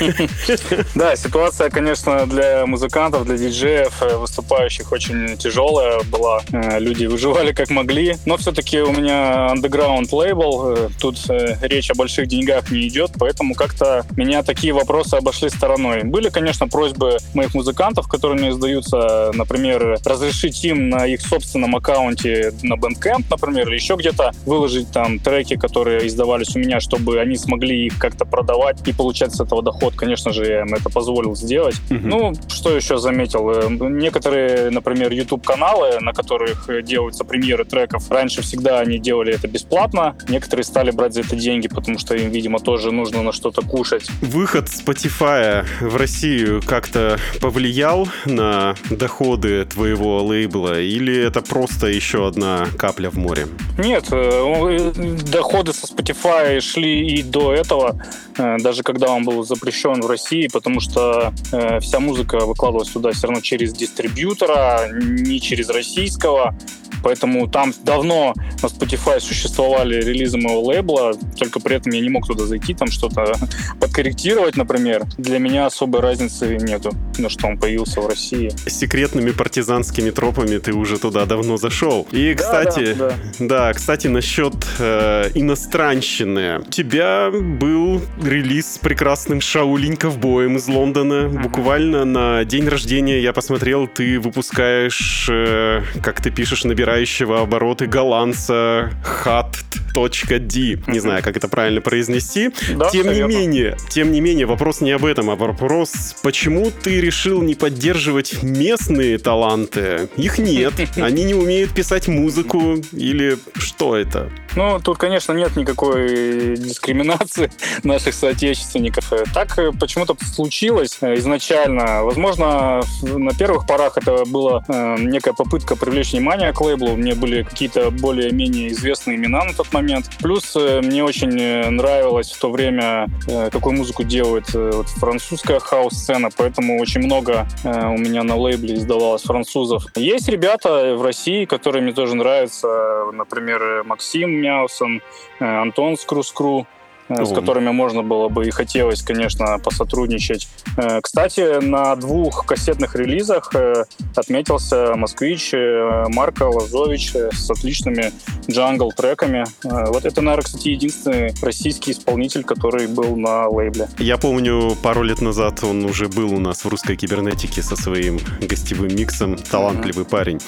Да, 0.94 1.16
ситуация, 1.16 1.70
конечно, 1.70 2.26
для 2.26 2.66
музыкантов, 2.66 3.26
для 3.26 3.36
диджеев, 3.36 4.02
э, 4.02 4.16
выступающих 4.16 4.92
очень 4.92 5.36
тяжелая 5.36 5.85
была. 6.10 6.40
Э, 6.52 6.78
Люди 6.78 7.06
выживали 7.06 7.52
как 7.52 7.70
могли. 7.70 8.16
Но 8.26 8.36
все-таки 8.36 8.80
у 8.80 8.92
меня 8.92 9.48
андеграунд 9.50 10.12
лейбл. 10.12 10.70
э, 10.70 10.88
Тут 11.00 11.18
э, 11.30 11.56
речь 11.62 11.90
о 11.90 11.94
больших 11.94 12.26
деньгах 12.28 12.70
не 12.70 12.88
идет, 12.88 13.12
поэтому 13.18 13.54
как-то 13.54 14.04
меня 14.16 14.42
такие 14.42 14.72
вопросы 14.72 15.14
обошли 15.14 15.48
стороной. 15.48 16.04
Были, 16.04 16.28
конечно, 16.28 16.68
просьбы 16.68 17.18
моих 17.34 17.54
музыкантов, 17.54 18.08
которые 18.08 18.38
мне 18.40 18.52
сдаются, 18.52 19.30
например, 19.34 19.98
разрешить 20.04 20.64
им 20.64 20.88
на 20.88 21.06
их 21.06 21.20
собственном 21.20 21.76
аккаунте 21.76 22.52
на 22.62 22.74
Bandcamp, 22.74 23.24
например, 23.30 23.68
или 23.68 23.74
еще 23.76 23.94
где-то 23.96 24.32
выложить 24.44 24.90
там 24.92 25.18
треки, 25.18 25.56
которые 25.56 26.06
издавались 26.06 26.54
у 26.56 26.58
меня, 26.58 26.80
чтобы 26.80 27.20
они 27.20 27.36
смогли 27.36 27.86
их 27.86 27.98
как-то 27.98 28.24
продавать 28.24 28.86
и 28.86 28.92
получать 28.92 29.34
с 29.34 29.40
этого 29.40 29.62
доход. 29.62 29.94
Конечно 29.94 30.32
же, 30.32 30.44
я 30.46 30.60
им 30.60 30.74
это 30.74 30.90
позволил 30.90 31.34
сделать. 31.34 31.76
Ну, 31.90 32.32
что 32.48 32.74
еще 32.74 32.98
заметил? 32.98 33.70
Некоторые, 33.70 34.70
например, 34.70 35.12
YouTube-каналы, 35.12 35.75
на 36.00 36.12
которых 36.12 36.68
э, 36.68 36.82
делаются 36.82 37.24
премьеры 37.24 37.64
треков, 37.64 38.10
раньше 38.10 38.42
всегда 38.42 38.80
они 38.80 38.98
делали 38.98 39.34
это 39.34 39.48
бесплатно. 39.48 40.16
Некоторые 40.28 40.64
стали 40.64 40.90
брать 40.90 41.14
за 41.14 41.20
это 41.20 41.36
деньги, 41.36 41.68
потому 41.68 41.98
что 41.98 42.14
им, 42.14 42.30
видимо, 42.30 42.58
тоже 42.58 42.92
нужно 42.92 43.22
на 43.22 43.32
что-то 43.32 43.62
кушать. 43.62 44.08
Выход 44.20 44.66
Spotify 44.66 45.64
в 45.80 45.96
Россию 45.96 46.62
как-то 46.64 47.18
повлиял 47.40 48.08
на 48.24 48.74
доходы 48.90 49.64
твоего 49.64 50.22
лейбла, 50.22 50.80
или 50.80 51.16
это 51.16 51.42
просто 51.42 51.86
еще 51.86 52.26
одна 52.26 52.66
капля 52.78 53.10
в 53.10 53.14
море? 53.14 53.46
Нет, 53.78 54.06
э, 54.10 54.92
доходы 55.30 55.72
со 55.72 55.86
Spotify 55.86 56.60
шли 56.60 57.08
и 57.08 57.22
до 57.22 57.52
этого, 57.52 58.00
э, 58.00 58.25
даже 58.36 58.82
когда 58.82 59.10
он 59.10 59.24
был 59.24 59.44
запрещен 59.44 60.00
в 60.00 60.06
России, 60.06 60.48
потому 60.48 60.80
что 60.80 61.32
э, 61.52 61.80
вся 61.80 62.00
музыка 62.00 62.38
выкладывалась 62.40 62.90
туда 62.90 63.12
все 63.12 63.26
равно 63.26 63.40
через 63.40 63.72
дистрибьютора, 63.72 64.88
не 64.92 65.40
через 65.40 65.68
российского. 65.68 66.54
Поэтому 67.02 67.48
там 67.48 67.72
давно 67.84 68.34
на 68.62 68.66
Spotify 68.66 69.20
существовали 69.20 70.02
релизы 70.02 70.38
моего 70.38 70.62
лейбла, 70.62 71.12
только 71.38 71.60
при 71.60 71.76
этом 71.76 71.92
я 71.92 72.00
не 72.00 72.08
мог 72.08 72.26
туда 72.26 72.44
зайти, 72.44 72.74
там 72.74 72.88
что-то 72.88 73.34
подкорректировать, 73.80 74.56
например. 74.56 75.04
Для 75.18 75.38
меня 75.38 75.66
особой 75.66 76.00
разницы 76.00 76.56
нету, 76.56 76.92
но 77.18 77.28
что 77.28 77.46
он 77.46 77.58
появился 77.58 78.00
в 78.00 78.08
России. 78.08 78.50
Секретными 78.66 79.30
партизанскими 79.30 80.10
тропами 80.10 80.58
ты 80.58 80.72
уже 80.72 80.98
туда 80.98 81.26
давно 81.26 81.56
зашел. 81.56 82.06
И, 82.12 82.34
кстати, 82.34 82.94
да, 82.94 83.12
да, 83.38 83.72
кстати, 83.72 84.06
насчет 84.06 84.54
э, 84.78 85.30
иностранщины. 85.34 86.60
У 86.60 86.70
тебя 86.70 87.30
был 87.30 88.02
релиз 88.22 88.74
с 88.74 88.78
прекрасным 88.78 89.40
Шаулинь 89.40 89.96
ковбоем 89.96 90.56
из 90.56 90.68
Лондона. 90.68 91.28
Буквально 91.28 92.04
на 92.04 92.44
день 92.44 92.68
рождения 92.68 93.20
я 93.20 93.32
посмотрел, 93.32 93.86
ты 93.86 94.20
выпускаешь, 94.20 95.26
э, 95.30 95.82
как 96.02 96.20
ты 96.20 96.30
пишешь, 96.30 96.64
набирающего 96.86 97.40
обороты 97.40 97.86
голландца 97.86 98.92
hat.d. 99.24 100.82
Не 100.86 100.98
знаю, 101.00 101.22
как 101.22 101.36
это 101.36 101.48
правильно 101.48 101.80
произнести. 101.80 102.52
Да, 102.76 102.90
тем 102.90 103.12
не 103.12 103.22
менее, 103.22 103.76
тем 103.88 104.12
не 104.12 104.20
менее, 104.20 104.46
вопрос 104.46 104.80
не 104.80 104.92
об 104.92 105.04
этом, 105.04 105.30
а 105.30 105.36
вопрос, 105.36 106.16
почему 106.22 106.70
ты 106.70 107.00
решил 107.00 107.42
не 107.42 107.56
поддерживать 107.56 108.42
местные 108.42 109.18
таланты? 109.18 110.08
Их 110.16 110.38
нет, 110.38 110.74
они 110.96 111.24
не 111.24 111.34
умеют 111.34 111.72
писать 111.72 112.06
музыку 112.06 112.76
или 112.92 113.36
что 113.56 113.96
это? 113.96 114.30
Ну, 114.54 114.80
тут, 114.80 114.96
конечно, 114.96 115.34
нет 115.34 115.54
никакой 115.56 116.56
дискриминации 116.56 117.50
наших 117.82 118.14
соотечественников. 118.14 119.12
Так 119.34 119.58
э, 119.58 119.70
почему-то 119.78 120.16
случилось 120.24 120.96
э, 121.02 121.14
изначально. 121.16 122.04
Возможно, 122.04 122.80
на 123.02 123.32
первых 123.34 123.66
порах 123.66 123.98
это 123.98 124.24
была 124.24 124.64
э, 124.66 124.96
некая 124.98 125.34
попытка 125.34 125.76
привлечь 125.76 126.12
внимание 126.12 126.54
к 126.54 126.60
лейблу. 126.62 126.75
Мне 126.76 127.14
были 127.14 127.42
какие-то 127.42 127.90
более-менее 127.90 128.68
известные 128.68 129.16
имена 129.16 129.44
на 129.44 129.54
тот 129.54 129.72
момент. 129.72 130.10
Плюс 130.18 130.54
э, 130.56 130.80
мне 130.82 131.04
очень 131.04 131.40
э, 131.40 131.70
нравилось 131.70 132.32
в 132.32 132.40
то 132.40 132.50
время, 132.50 133.08
э, 133.28 133.50
какую 133.50 133.76
музыку 133.76 134.04
делает 134.04 134.52
вот 134.52 134.88
французская 134.88 135.58
хаос-сцена, 135.58 136.28
поэтому 136.36 136.80
очень 136.80 137.00
много 137.00 137.46
у 137.64 137.98
меня 137.98 138.22
на 138.22 138.36
лейбле 138.36 138.74
издавалось 138.74 139.22
французов. 139.22 139.84
Есть 139.94 140.28
ребята 140.28 140.94
в 140.94 141.02
России, 141.02 141.44
которые 141.44 141.82
мне 141.82 141.92
тоже 141.92 142.14
нравятся, 142.14 143.06
например, 143.12 143.84
Максим 143.84 144.30
Мяусон, 144.30 145.00
Антон 145.38 145.96
Скрускру, 145.96 146.62
э, 146.62 146.85
с 147.08 147.30
О. 147.30 147.34
которыми 147.34 147.70
можно 147.70 148.02
было 148.02 148.28
бы 148.28 148.46
и 148.46 148.50
хотелось, 148.50 149.02
конечно, 149.02 149.58
посотрудничать. 149.58 150.48
Э, 150.76 151.00
Кстати, 151.00 151.60
на 151.60 151.94
двух 151.96 152.46
кассетных 152.46 152.96
релизах 152.96 153.54
э, 153.54 153.84
отметился 154.14 154.94
москвич 154.96 155.50
э, 155.54 156.04
Марко 156.08 156.44
Лазович 156.44 157.14
э, 157.14 157.30
с 157.32 157.50
отличными 157.50 158.12
джангл-треками. 158.50 159.44
Э, 159.64 159.90
Вот 159.90 160.04
это, 160.04 160.20
наверное, 160.20 160.44
кстати, 160.44 160.68
единственный 160.68 161.34
российский 161.42 161.92
исполнитель, 161.92 162.42
который 162.44 162.86
был 162.86 163.16
на 163.16 163.48
лейбле. 163.48 163.88
Я 163.98 164.16
помню, 164.18 164.76
пару 164.82 165.02
лет 165.02 165.20
назад 165.20 165.62
он 165.64 165.84
уже 165.84 166.08
был 166.08 166.32
у 166.34 166.38
нас 166.40 166.64
в 166.64 166.68
русской 166.68 166.96
кибернетике 166.96 167.62
со 167.62 167.76
своим 167.76 168.18
гостевым 168.40 168.94
миксом. 168.94 169.36
Талантливый 169.36 170.04
парень. 170.04 170.40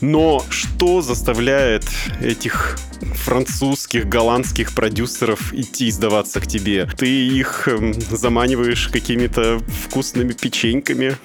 Но 0.00 0.42
что 0.50 1.02
заставляет 1.02 1.84
этих 2.20 2.78
французских, 3.00 4.08
голландских 4.08 4.74
продюсеров 4.74 5.52
идти 5.52 5.88
издаваться 5.88 6.40
к 6.40 6.46
тебе? 6.46 6.86
Ты 6.96 7.08
их 7.08 7.68
эм, 7.68 7.94
заманиваешь 7.94 8.88
какими-то 8.88 9.60
вкусными 9.86 10.32
печеньками? 10.32 11.16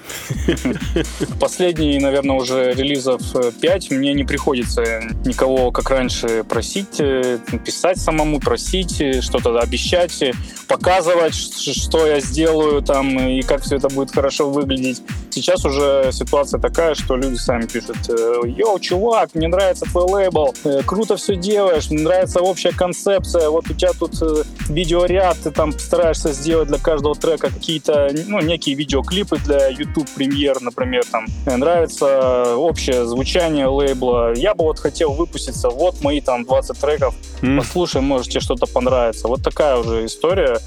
Последние, 1.40 2.00
наверное, 2.00 2.36
уже 2.36 2.72
релизов 2.72 3.22
5 3.60 3.90
мне 3.90 4.12
не 4.14 4.24
приходится 4.24 5.02
никого, 5.24 5.70
как 5.70 5.90
раньше, 5.90 6.44
просить, 6.44 7.00
э, 7.00 7.38
писать 7.64 7.98
самому, 7.98 8.40
просить, 8.40 9.00
э, 9.00 9.20
что-то 9.20 9.58
обещать, 9.58 10.22
э, 10.22 10.32
показывать, 10.68 11.34
что 11.34 12.06
я 12.06 12.20
сделаю 12.20 12.82
там 12.82 13.18
и 13.18 13.42
как 13.42 13.62
все 13.62 13.76
это 13.76 13.88
будет 13.88 14.12
хорошо 14.12 14.50
выглядеть. 14.50 15.02
Сейчас 15.30 15.64
уже 15.64 16.10
ситуация 16.12 16.60
такая, 16.60 16.94
что 16.94 17.16
люди 17.16 17.36
сами 17.36 17.66
пишут, 17.66 17.96
э, 18.08 18.40
йоу, 18.46 18.78
чувак, 18.78 19.34
мне 19.34 19.48
нравится 19.48 19.84
твой 19.84 20.04
лейбл, 20.04 20.54
э, 20.64 20.82
круто 20.84 21.16
все 21.16 21.36
делаешь, 21.36 21.65
мне 21.90 22.02
нравится 22.02 22.40
общая 22.40 22.72
концепция, 22.72 23.48
вот 23.50 23.68
у 23.70 23.74
тебя 23.74 23.92
тут 23.98 24.14
э, 24.22 24.42
видеоряд, 24.68 25.36
ты 25.42 25.50
там 25.50 25.72
стараешься 25.78 26.32
сделать 26.32 26.68
для 26.68 26.78
каждого 26.78 27.14
трека 27.14 27.48
какие-то, 27.50 28.10
ну, 28.26 28.40
некие 28.40 28.74
видеоклипы 28.74 29.38
для 29.38 29.68
YouTube 29.68 30.08
премьер, 30.14 30.60
например, 30.60 31.04
там. 31.10 31.26
Э, 31.46 31.56
Нравится 31.56 32.56
общее 32.56 33.04
звучание 33.06 33.66
лейбла. 33.66 34.32
Я 34.34 34.54
бы 34.54 34.64
вот 34.64 34.78
хотел 34.78 35.12
выпуститься, 35.12 35.68
вот 35.70 36.00
мои 36.02 36.20
там 36.20 36.44
20 36.44 36.78
треков, 36.78 37.14
М. 37.42 37.58
послушай, 37.58 38.00
может 38.00 38.28
тебе 38.28 38.40
что-то 38.40 38.66
понравится. 38.66 39.28
Вот 39.28 39.42
такая 39.42 39.76
уже 39.76 40.04
история 40.06 40.58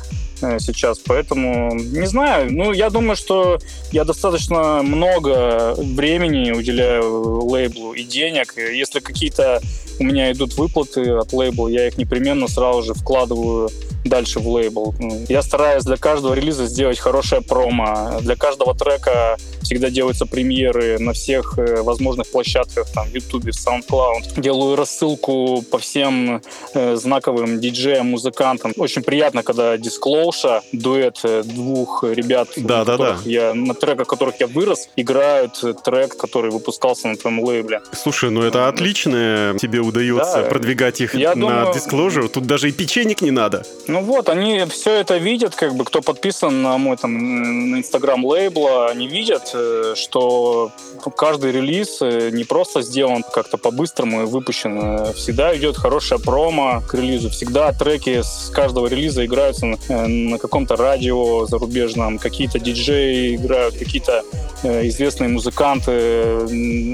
э, 0.41 0.57
сейчас, 0.59 0.99
поэтому 0.99 1.73
не 1.75 2.07
знаю, 2.07 2.51
ну 2.51 2.71
я 2.71 2.89
думаю, 2.89 3.15
что 3.15 3.59
я 3.91 4.05
достаточно 4.05 4.81
много 4.83 5.73
времени 5.77 6.51
уделяю 6.51 7.43
лейблу 7.45 7.93
и 7.93 8.03
денег, 8.03 8.53
если 8.57 8.99
какие-то 8.99 9.61
у 9.99 10.03
меня 10.03 10.31
идут 10.31 10.55
выплаты 10.55 11.11
от 11.11 11.33
лейбла, 11.33 11.67
я 11.67 11.87
их 11.87 11.97
непременно 11.97 12.47
сразу 12.47 12.83
же 12.83 12.93
вкладываю 12.93 13.69
дальше 14.05 14.39
в 14.39 14.47
лейбл. 14.47 14.95
Я 15.27 15.41
стараюсь 15.41 15.83
для 15.83 15.97
каждого 15.97 16.33
релиза 16.33 16.65
сделать 16.67 16.99
хорошее 16.99 17.41
промо. 17.41 18.19
Для 18.21 18.35
каждого 18.35 18.73
трека 18.75 19.37
всегда 19.61 19.89
делаются 19.89 20.25
премьеры 20.25 20.97
на 20.99 21.13
всех 21.13 21.57
э, 21.57 21.81
возможных 21.81 22.27
площадках, 22.31 22.89
там, 22.91 23.07
в 23.07 23.13
YouTube, 23.13 23.45
в 23.45 23.47
SoundCloud. 23.49 24.41
Делаю 24.41 24.75
рассылку 24.75 25.61
по 25.69 25.77
всем 25.77 26.41
э, 26.73 26.95
знаковым 26.95 27.59
диджеям, 27.59 28.07
музыкантам. 28.07 28.73
Очень 28.77 29.03
приятно, 29.03 29.43
когда 29.43 29.75
Disclosure, 29.75 30.61
дуэт 30.71 31.19
э, 31.23 31.43
двух 31.43 32.03
ребят, 32.03 32.49
Да, 32.55 32.85
да, 32.85 32.93
которых 32.93 33.25
я, 33.25 33.53
на 33.53 33.73
треках 33.73 34.07
которых 34.07 34.39
я 34.39 34.47
вырос, 34.47 34.89
играют 34.95 35.63
э, 35.63 35.73
трек, 35.73 36.17
который 36.17 36.51
выпускался 36.51 37.09
на 37.09 37.15
твоем 37.15 37.43
лейбле. 37.43 37.81
Слушай, 37.91 38.31
ну 38.31 38.41
это 38.41 38.67
отлично 38.67 39.55
тебе 39.59 39.81
удается 39.89 40.43
Да. 40.43 40.49
продвигать 40.49 41.01
их 41.01 41.15
Я 41.15 41.35
на 41.35 41.41
думаю- 41.41 41.73
Disclosure. 41.73 42.27
Тут 42.29 42.45
даже 42.45 42.69
и 42.69 42.71
печенек 42.71 43.21
не 43.21 43.31
надо. 43.31 43.63
Ну 43.87 44.01
вот, 44.01 44.29
они 44.29 44.63
все 44.69 44.91
это 44.93 45.17
видят, 45.17 45.55
как 45.55 45.73
бы, 45.75 45.83
кто 45.85 46.01
подписан 46.01 46.61
на 46.61 46.77
мой 46.77 46.95
там 46.97 47.71
на 47.71 47.77
инстаграм 47.79 48.23
лейбла, 48.25 48.87
они 48.87 49.07
видят, 49.07 49.51
э, 49.53 49.93
что 49.95 50.71
каждый 51.17 51.51
релиз 51.51 51.99
э, 52.01 52.29
не 52.31 52.43
просто 52.43 52.81
сделан 52.81 53.23
как-то 53.33 53.57
по-быстрому 53.57 54.21
и 54.23 54.25
выпущен. 54.25 54.79
Э, 54.79 55.13
всегда 55.13 55.55
идет 55.57 55.77
хорошая 55.77 56.19
промо 56.19 56.81
к 56.87 56.93
релизу. 56.93 57.29
Всегда 57.29 57.71
треки 57.73 58.21
с 58.21 58.49
каждого 58.53 58.87
релиза 58.87 59.25
играются 59.25 59.65
на, 59.65 59.77
на 60.07 60.37
каком-то 60.37 60.75
радио 60.75 61.45
зарубежном. 61.45 62.19
Какие-то 62.19 62.59
диджеи 62.59 63.35
играют, 63.35 63.75
какие-то 63.77 64.23
известные 64.63 65.29
музыканты 65.29 66.39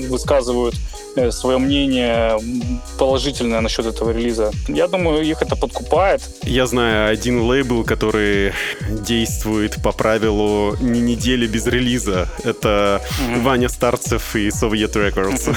высказывают 0.09 0.75
свое 1.31 1.57
мнение 1.57 2.37
положительное 2.97 3.61
насчет 3.61 3.85
этого 3.85 4.11
релиза. 4.11 4.51
Я 4.67 4.87
думаю, 4.87 5.23
их 5.23 5.41
это 5.41 5.55
подкупает. 5.55 6.21
Я 6.43 6.65
знаю 6.67 7.11
один 7.11 7.41
лейбл, 7.41 7.83
который 7.83 8.53
действует 8.89 9.81
по 9.83 9.91
правилу 9.91 10.75
не 10.79 11.01
недели 11.01 11.47
без 11.47 11.67
релиза. 11.67 12.27
Это 12.43 13.01
mm-hmm. 13.03 13.41
Ваня 13.41 13.69
Старцев 13.69 14.35
и 14.35 14.47
Soviet 14.49 14.93
Records. 14.93 15.55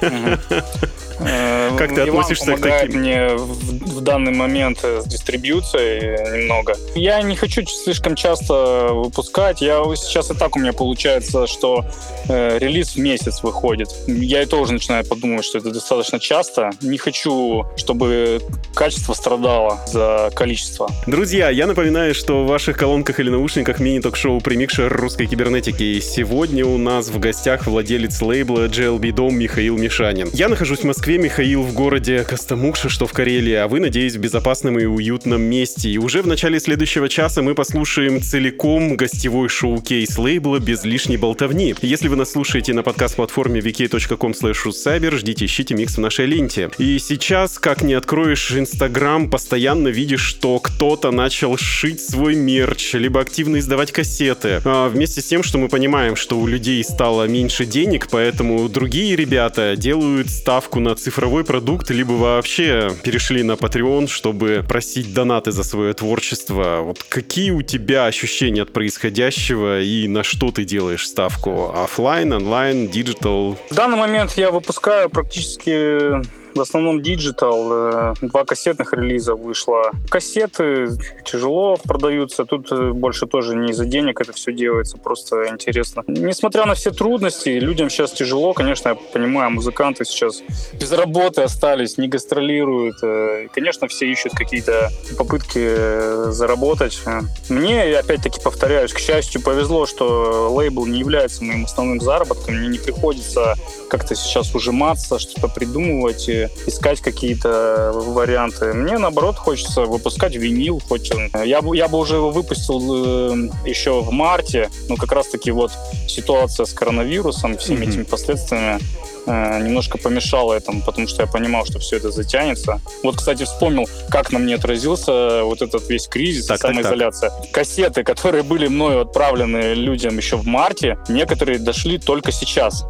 Mm-hmm. 0.00 1.05
Как 1.18 1.94
ты 1.94 2.02
относишься 2.02 2.56
к 2.56 2.60
таким? 2.60 2.96
мне 2.96 3.28
в, 3.34 3.96
в 3.96 4.00
данный 4.00 4.32
момент 4.32 4.84
с 4.84 5.06
дистрибьюцией 5.06 6.42
немного. 6.42 6.74
Я 6.94 7.22
не 7.22 7.36
хочу 7.36 7.64
слишком 7.66 8.14
часто 8.14 8.88
выпускать. 8.92 9.60
Я 9.60 9.82
сейчас 9.96 10.30
и 10.30 10.34
так 10.34 10.56
у 10.56 10.58
меня 10.58 10.72
получается, 10.72 11.46
что 11.46 11.84
э, 12.28 12.58
релиз 12.58 12.96
в 12.96 12.98
месяц 12.98 13.42
выходит. 13.42 13.88
Я 14.06 14.42
и 14.42 14.46
тоже 14.46 14.72
начинаю 14.72 15.04
подумать, 15.04 15.44
что 15.44 15.58
это 15.58 15.70
достаточно 15.70 16.18
часто. 16.18 16.70
Не 16.80 16.98
хочу, 16.98 17.64
чтобы 17.76 18.40
качество 18.74 19.14
страдало 19.14 19.80
за 19.86 20.30
количество. 20.34 20.90
Друзья, 21.06 21.50
я 21.50 21.66
напоминаю, 21.66 22.14
что 22.14 22.44
в 22.44 22.46
ваших 22.46 22.76
колонках 22.76 23.20
или 23.20 23.30
наушниках 23.30 23.80
мини-ток-шоу 23.80 24.40
«Примикшер 24.40 24.92
русской 24.92 25.26
кибернетики». 25.26 25.82
И 25.82 26.00
сегодня 26.00 26.66
у 26.66 26.78
нас 26.78 27.08
в 27.08 27.18
гостях 27.18 27.66
владелец 27.66 28.20
лейбла 28.20 28.66
JLB 28.66 29.12
Дом 29.12 29.38
Михаил 29.38 29.76
Мишанин. 29.76 30.28
Я 30.32 30.48
нахожусь 30.48 30.80
в 30.80 30.84
Москве 30.84 31.05
Москве, 31.06 31.22
Михаил 31.22 31.62
в 31.62 31.72
городе 31.72 32.24
Костомукша, 32.24 32.88
что 32.88 33.06
в 33.06 33.12
Карелии, 33.12 33.52
а 33.52 33.68
вы, 33.68 33.78
надеюсь, 33.78 34.16
в 34.16 34.18
безопасном 34.18 34.76
и 34.80 34.86
уютном 34.86 35.40
месте. 35.40 35.88
И 35.88 35.98
уже 35.98 36.20
в 36.20 36.26
начале 36.26 36.58
следующего 36.58 37.08
часа 37.08 37.42
мы 37.42 37.54
послушаем 37.54 38.20
целиком 38.20 38.96
гостевой 38.96 39.48
шоу-кейс 39.48 40.18
лейбла 40.18 40.58
без 40.58 40.82
лишней 40.82 41.16
болтовни. 41.16 41.76
Если 41.80 42.08
вы 42.08 42.16
нас 42.16 42.32
слушаете 42.32 42.72
на 42.72 42.82
подкаст-платформе 42.82 43.60
vk.com 43.60 44.32
cyber, 44.32 45.16
ждите, 45.16 45.44
ищите 45.44 45.76
микс 45.76 45.96
в 45.96 46.00
нашей 46.00 46.26
ленте. 46.26 46.70
И 46.76 46.98
сейчас, 46.98 47.60
как 47.60 47.82
не 47.82 47.94
откроешь 47.94 48.50
Инстаграм, 48.50 49.30
постоянно 49.30 49.86
видишь, 49.86 50.24
что 50.24 50.58
кто-то 50.58 51.12
начал 51.12 51.56
шить 51.56 52.00
свой 52.00 52.34
мерч, 52.34 52.94
либо 52.94 53.20
активно 53.20 53.58
издавать 53.58 53.92
кассеты. 53.92 54.60
А 54.64 54.88
вместе 54.88 55.20
с 55.20 55.26
тем, 55.26 55.44
что 55.44 55.58
мы 55.58 55.68
понимаем, 55.68 56.16
что 56.16 56.36
у 56.36 56.48
людей 56.48 56.82
стало 56.82 57.28
меньше 57.28 57.64
денег, 57.64 58.08
поэтому 58.10 58.68
другие 58.68 59.14
ребята 59.14 59.76
делают 59.76 60.30
ставку 60.30 60.80
на 60.80 60.95
цифровой 60.96 61.44
продукт, 61.44 61.90
либо 61.90 62.12
вообще 62.12 62.90
перешли 63.02 63.42
на 63.42 63.52
Patreon, 63.52 64.08
чтобы 64.08 64.64
просить 64.66 65.14
донаты 65.14 65.52
за 65.52 65.62
свое 65.62 65.94
творчество. 65.94 66.80
Вот 66.82 67.02
какие 67.08 67.50
у 67.50 67.62
тебя 67.62 68.06
ощущения 68.06 68.62
от 68.62 68.72
происходящего 68.72 69.80
и 69.80 70.08
на 70.08 70.22
что 70.22 70.50
ты 70.50 70.64
делаешь 70.64 71.06
ставку? 71.06 71.72
Оффлайн, 71.74 72.32
онлайн, 72.32 72.88
digital? 72.88 73.58
В 73.70 73.74
данный 73.74 73.96
момент 73.96 74.32
я 74.36 74.50
выпускаю 74.50 75.10
практически 75.10 76.22
в 76.56 76.60
основном 76.60 77.02
digital. 77.02 77.68
Э, 77.72 78.14
два 78.22 78.44
кассетных 78.44 78.92
релиза 78.92 79.34
вышло. 79.34 79.92
Кассеты 80.08 80.88
тяжело 81.24 81.76
продаются. 81.76 82.44
Тут 82.44 82.72
э, 82.72 82.92
больше 82.92 83.26
тоже 83.26 83.54
не 83.54 83.70
из-за 83.70 83.84
денег 83.84 84.20
это 84.20 84.32
все 84.32 84.52
делается, 84.52 84.96
просто 84.96 85.48
интересно. 85.48 86.02
Несмотря 86.06 86.66
на 86.66 86.74
все 86.74 86.90
трудности, 86.90 87.50
людям 87.50 87.90
сейчас 87.90 88.12
тяжело. 88.12 88.52
Конечно, 88.54 88.90
я 88.90 88.94
понимаю, 88.94 89.50
музыканты 89.50 90.04
сейчас 90.04 90.42
без 90.72 90.90
работы 90.92 91.42
остались, 91.42 91.98
не 91.98 92.08
гастролируют. 92.08 92.96
Э, 93.02 93.44
и, 93.44 93.48
конечно, 93.48 93.88
все 93.88 94.10
ищут 94.10 94.32
какие-то 94.32 94.90
попытки 95.18 96.30
заработать. 96.30 97.00
Мне, 97.48 97.98
опять-таки, 97.98 98.40
повторяюсь, 98.42 98.92
к 98.92 98.98
счастью, 98.98 99.42
повезло, 99.42 99.86
что 99.86 100.50
лейбл 100.54 100.86
не 100.86 101.00
является 101.00 101.44
моим 101.44 101.64
основным 101.64 102.00
заработком. 102.00 102.56
Мне 102.56 102.68
не 102.68 102.78
приходится 102.78 103.54
как-то 103.90 104.14
сейчас 104.14 104.54
ужиматься, 104.54 105.18
что-то 105.18 105.48
придумывать 105.48 106.28
искать 106.66 107.00
какие-то 107.00 107.92
варианты. 107.94 108.72
Мне, 108.72 108.98
наоборот, 108.98 109.36
хочется 109.36 109.82
выпускать 109.82 110.34
винил. 110.34 110.80
Хоть 110.88 111.10
я, 111.44 111.62
бы, 111.62 111.76
я 111.76 111.88
бы 111.88 111.98
уже 111.98 112.16
его 112.16 112.30
выпустил 112.30 112.80
э, 112.80 113.48
еще 113.64 114.00
в 114.00 114.10
марте, 114.10 114.70
но 114.88 114.96
как 114.96 115.12
раз-таки 115.12 115.50
вот 115.50 115.72
ситуация 116.08 116.66
с 116.66 116.72
коронавирусом, 116.72 117.56
всеми 117.56 117.84
mm-hmm. 117.84 117.88
этими 117.88 118.02
последствиями 118.02 118.80
немножко 119.26 119.98
помешало 119.98 120.54
этому, 120.54 120.82
потому 120.82 121.08
что 121.08 121.22
я 121.22 121.28
понимал, 121.28 121.66
что 121.66 121.78
все 121.78 121.96
это 121.96 122.10
затянется. 122.10 122.80
Вот, 123.02 123.16
кстати, 123.16 123.44
вспомнил, 123.44 123.88
как 124.08 124.32
на 124.32 124.38
мне 124.38 124.54
отразился 124.54 125.42
вот 125.44 125.62
этот 125.62 125.88
весь 125.88 126.06
кризис, 126.06 126.46
так, 126.46 126.60
самоизоляция. 126.60 127.30
Так, 127.30 127.42
так. 127.42 127.50
Кассеты, 127.50 128.04
которые 128.04 128.42
были 128.42 128.68
мною 128.68 129.02
отправлены 129.02 129.74
людям 129.74 130.16
еще 130.16 130.36
в 130.36 130.46
марте, 130.46 130.98
некоторые 131.08 131.58
дошли 131.58 131.98
только 131.98 132.32
сейчас. 132.32 132.84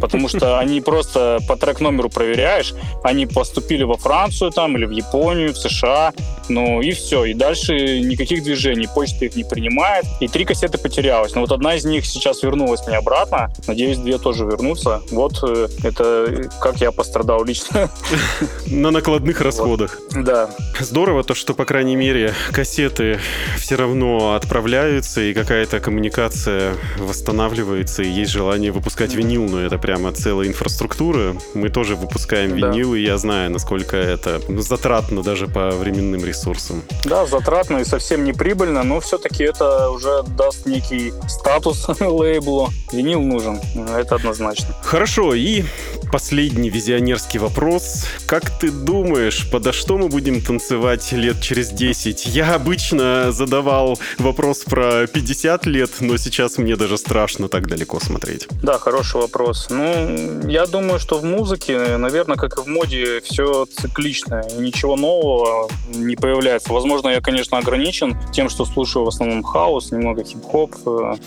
Потому 0.00 0.28
что 0.28 0.58
они 0.58 0.80
просто 0.80 1.38
по 1.46 1.56
трек-номеру 1.56 2.08
проверяешь, 2.08 2.72
они 3.04 3.26
поступили 3.26 3.82
во 3.82 3.96
Францию 3.96 4.50
там 4.50 4.76
или 4.76 4.86
в 4.86 4.90
Японию, 4.90 5.52
в 5.52 5.58
США, 5.58 6.12
ну 6.48 6.80
и 6.80 6.92
все. 6.92 7.24
И 7.26 7.34
дальше 7.34 8.00
никаких 8.00 8.42
движений, 8.42 8.88
почта 8.92 9.26
их 9.26 9.36
не 9.36 9.44
принимает. 9.44 10.06
И 10.20 10.28
три 10.28 10.46
кассеты 10.46 10.78
потерялось. 10.78 11.34
Но 11.34 11.42
вот 11.42 11.52
одна 11.52 11.74
из 11.74 11.84
них 11.84 12.06
сейчас 12.06 12.42
вернулась 12.42 12.86
мне 12.86 12.96
обратно. 12.96 13.52
Надеюсь, 13.66 13.98
две 13.98 14.16
тоже 14.18 14.44
вернутся. 14.44 15.02
Вот 15.10 15.41
Э, 15.41 15.41
это 15.82 16.48
как 16.60 16.80
я 16.80 16.92
пострадал 16.92 17.44
лично. 17.44 17.90
На 18.66 18.90
накладных 18.90 19.40
расходах. 19.40 19.98
Да. 20.14 20.50
Здорово 20.80 21.24
то, 21.24 21.34
что, 21.34 21.54
по 21.54 21.64
крайней 21.64 21.96
мере, 21.96 22.34
кассеты 22.52 23.20
все 23.58 23.76
равно 23.76 24.34
отправляются, 24.34 25.20
и 25.20 25.34
какая-то 25.34 25.80
коммуникация 25.80 26.74
восстанавливается, 26.98 28.02
и 28.02 28.08
есть 28.08 28.30
желание 28.30 28.72
выпускать 28.72 29.14
винил, 29.14 29.44
но 29.48 29.60
это 29.60 29.78
прямо 29.78 30.12
целая 30.12 30.48
инфраструктура. 30.48 31.36
Мы 31.54 31.68
тоже 31.68 31.96
выпускаем 31.96 32.54
винил, 32.54 32.94
и 32.94 33.02
я 33.02 33.18
знаю, 33.18 33.50
насколько 33.50 33.96
это 33.96 34.40
затратно 34.60 35.22
даже 35.22 35.46
по 35.48 35.70
временным 35.70 36.24
ресурсам. 36.24 36.82
Да, 37.04 37.26
затратно 37.26 37.78
и 37.78 37.84
совсем 37.84 38.24
не 38.24 38.32
прибыльно, 38.32 38.82
но 38.82 39.00
все-таки 39.00 39.44
это 39.44 39.90
уже 39.90 40.22
даст 40.36 40.66
некий 40.66 41.12
статус 41.28 41.88
лейблу. 42.00 42.70
Винил 42.92 43.20
нужен, 43.20 43.60
это 43.96 44.16
однозначно. 44.16 44.74
Хорошо, 44.82 45.31
и 45.34 45.64
последний 46.12 46.68
визионерский 46.68 47.38
вопрос. 47.38 48.04
Как 48.26 48.50
ты 48.60 48.70
думаешь, 48.70 49.50
подо 49.50 49.72
что 49.72 49.96
мы 49.96 50.08
будем 50.08 50.42
танцевать 50.42 51.10
лет 51.12 51.40
через 51.40 51.70
10? 51.70 52.26
Я 52.26 52.54
обычно 52.54 53.32
задавал 53.32 53.98
вопрос 54.18 54.58
про 54.58 55.06
50 55.06 55.66
лет, 55.66 55.90
но 56.00 56.18
сейчас 56.18 56.58
мне 56.58 56.76
даже 56.76 56.98
страшно 56.98 57.48
так 57.48 57.66
далеко 57.66 57.98
смотреть. 57.98 58.46
Да, 58.62 58.78
хороший 58.78 59.22
вопрос. 59.22 59.68
Ну, 59.70 60.46
я 60.46 60.66
думаю, 60.66 61.00
что 61.00 61.18
в 61.18 61.24
музыке, 61.24 61.96
наверное, 61.96 62.36
как 62.36 62.58
и 62.58 62.60
в 62.60 62.66
моде, 62.66 63.22
все 63.22 63.64
циклично. 63.64 64.44
Ничего 64.58 64.96
нового 64.96 65.70
не 65.94 66.16
появляется. 66.16 66.72
Возможно, 66.72 67.08
я, 67.08 67.22
конечно, 67.22 67.56
ограничен 67.56 68.18
тем, 68.32 68.50
что 68.50 68.66
слушаю 68.66 69.06
в 69.06 69.08
основном 69.08 69.42
хаос, 69.42 69.92
немного 69.92 70.24
хип-хоп. 70.24 70.74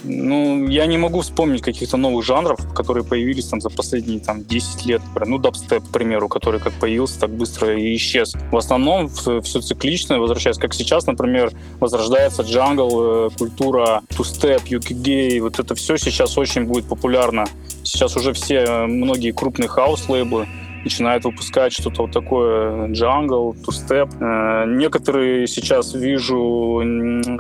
Ну, 0.04 0.68
я 0.68 0.86
не 0.86 1.00
могу 1.00 1.22
вспомнить 1.22 1.64
каких-то 1.64 1.98
новых 1.98 2.24
жанров, 2.24 2.60
которые 2.76 3.04
появились 3.04 3.48
там 3.48 3.60
за 3.62 3.72
последние 3.72 4.20
там 4.20 4.44
10 4.44 4.75
лет, 4.84 5.02
ну, 5.26 5.38
дабстеп, 5.38 5.84
к 5.88 5.92
примеру, 5.92 6.28
который 6.28 6.60
как 6.60 6.74
появился, 6.74 7.20
так 7.20 7.30
быстро 7.30 7.80
и 7.80 7.96
исчез. 7.96 8.34
В 8.52 8.58
основном 8.58 9.10
все 9.10 9.42
циклично, 9.42 10.20
возвращаясь, 10.20 10.58
как 10.58 10.74
сейчас, 10.74 11.06
например, 11.06 11.52
возрождается 11.80 12.42
джангл, 12.42 13.28
э, 13.28 13.30
культура, 13.38 14.02
two-step, 14.16 14.66
UKG, 14.66 15.40
вот 15.40 15.60
это 15.60 15.76
все 15.76 15.98
сейчас 15.98 16.38
очень 16.38 16.66
будет 16.66 16.86
популярно. 16.86 17.46
Сейчас 17.84 18.16
уже 18.18 18.34
все, 18.34 18.56
э, 18.56 18.86
многие 18.88 19.32
крупные 19.32 19.70
хаус-лейблы 19.70 20.48
начинает 20.86 21.26
выпускать 21.26 21.74
что-то 21.74 22.04
вот 22.04 22.12
такое 22.12 22.88
джангл, 22.88 23.56
тустеп. 23.66 24.10
Э, 24.22 24.66
некоторые 24.68 25.48
сейчас 25.48 25.94
вижу 25.94 26.82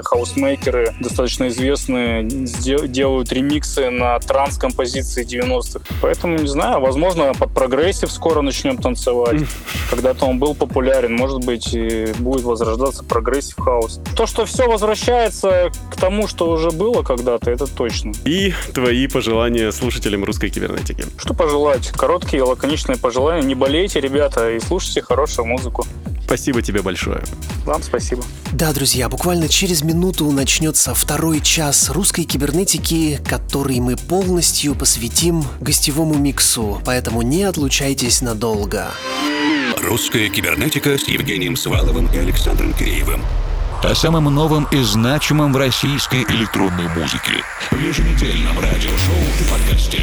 хаусмейкеры 0.04 0.94
достаточно 1.00 1.48
известные 1.48 2.24
делают 2.24 3.32
ремиксы 3.32 3.90
на 3.90 4.20
транс-композиции 4.20 5.26
90-х. 5.26 5.86
Поэтому, 6.02 6.38
не 6.40 6.48
знаю, 6.48 6.82
возможно, 6.82 7.34
под 7.34 7.54
progressive 7.54 8.12
скоро 8.12 8.42
начнем 8.42 8.78
танцевать. 8.78 9.42
Когда-то 9.90 10.26
он 10.26 10.40
был 10.40 10.56
популярен, 10.56 11.16
может 11.16 11.46
быть, 11.46 11.74
и 11.74 12.08
будет 12.18 12.44
возрождаться 12.44 13.04
progressive 13.04 13.58
house. 13.60 14.02
То, 14.18 14.26
что 14.26 14.46
все 14.46 14.68
возвращается 14.68 15.72
к 15.92 15.96
тому, 15.98 16.28
что 16.28 16.50
уже 16.50 16.72
было 16.72 17.04
когда-то, 17.04 17.52
это 17.52 17.68
точно. 17.68 18.14
И 18.26 18.54
твои 18.74 19.08
пожелания 19.08 19.72
слушателям 19.72 20.24
русской 20.24 20.50
кибернетики. 20.50 21.06
Что 21.18 21.34
пожелать? 21.34 21.90
Короткие, 21.90 22.44
лаконичные 22.44 22.98
пожелания 22.98 23.35
не 23.42 23.56
болейте, 23.56 24.00
ребята, 24.00 24.52
и 24.52 24.60
слушайте 24.60 25.02
хорошую 25.02 25.46
музыку. 25.46 25.86
Спасибо 26.26 26.62
тебе 26.62 26.82
большое. 26.82 27.24
Вам 27.66 27.84
спасибо. 27.84 28.24
Да, 28.52 28.74
друзья, 28.74 29.10
буквально 29.10 29.48
через 29.48 29.84
минуту 29.84 30.30
начнется 30.32 30.96
второй 30.96 31.40
час 31.40 31.92
русской 31.92 32.24
кибернетики, 32.24 33.22
который 33.28 33.80
мы 33.80 33.96
полностью 33.96 34.74
посвятим 34.74 35.44
гостевому 35.62 36.16
миксу, 36.16 36.82
поэтому 36.84 37.22
не 37.22 37.44
отлучайтесь 37.44 38.22
надолго. 38.22 38.88
Русская 39.84 40.30
кибернетика 40.30 40.98
с 40.98 41.08
Евгением 41.08 41.56
Сваловым 41.56 42.08
и 42.08 42.18
Александром 42.18 42.74
Киреевым. 42.74 43.22
О 43.84 43.94
самом 43.94 44.34
новом 44.34 44.68
и 44.72 44.82
значимом 44.82 45.54
в 45.54 45.58
российской 45.58 46.24
электронной 46.24 46.88
музыке. 46.96 47.44
В 47.70 47.80
еженедельном 47.80 48.58
радиошоу 48.60 49.22
и 49.40 49.44
подкасте. 49.52 50.02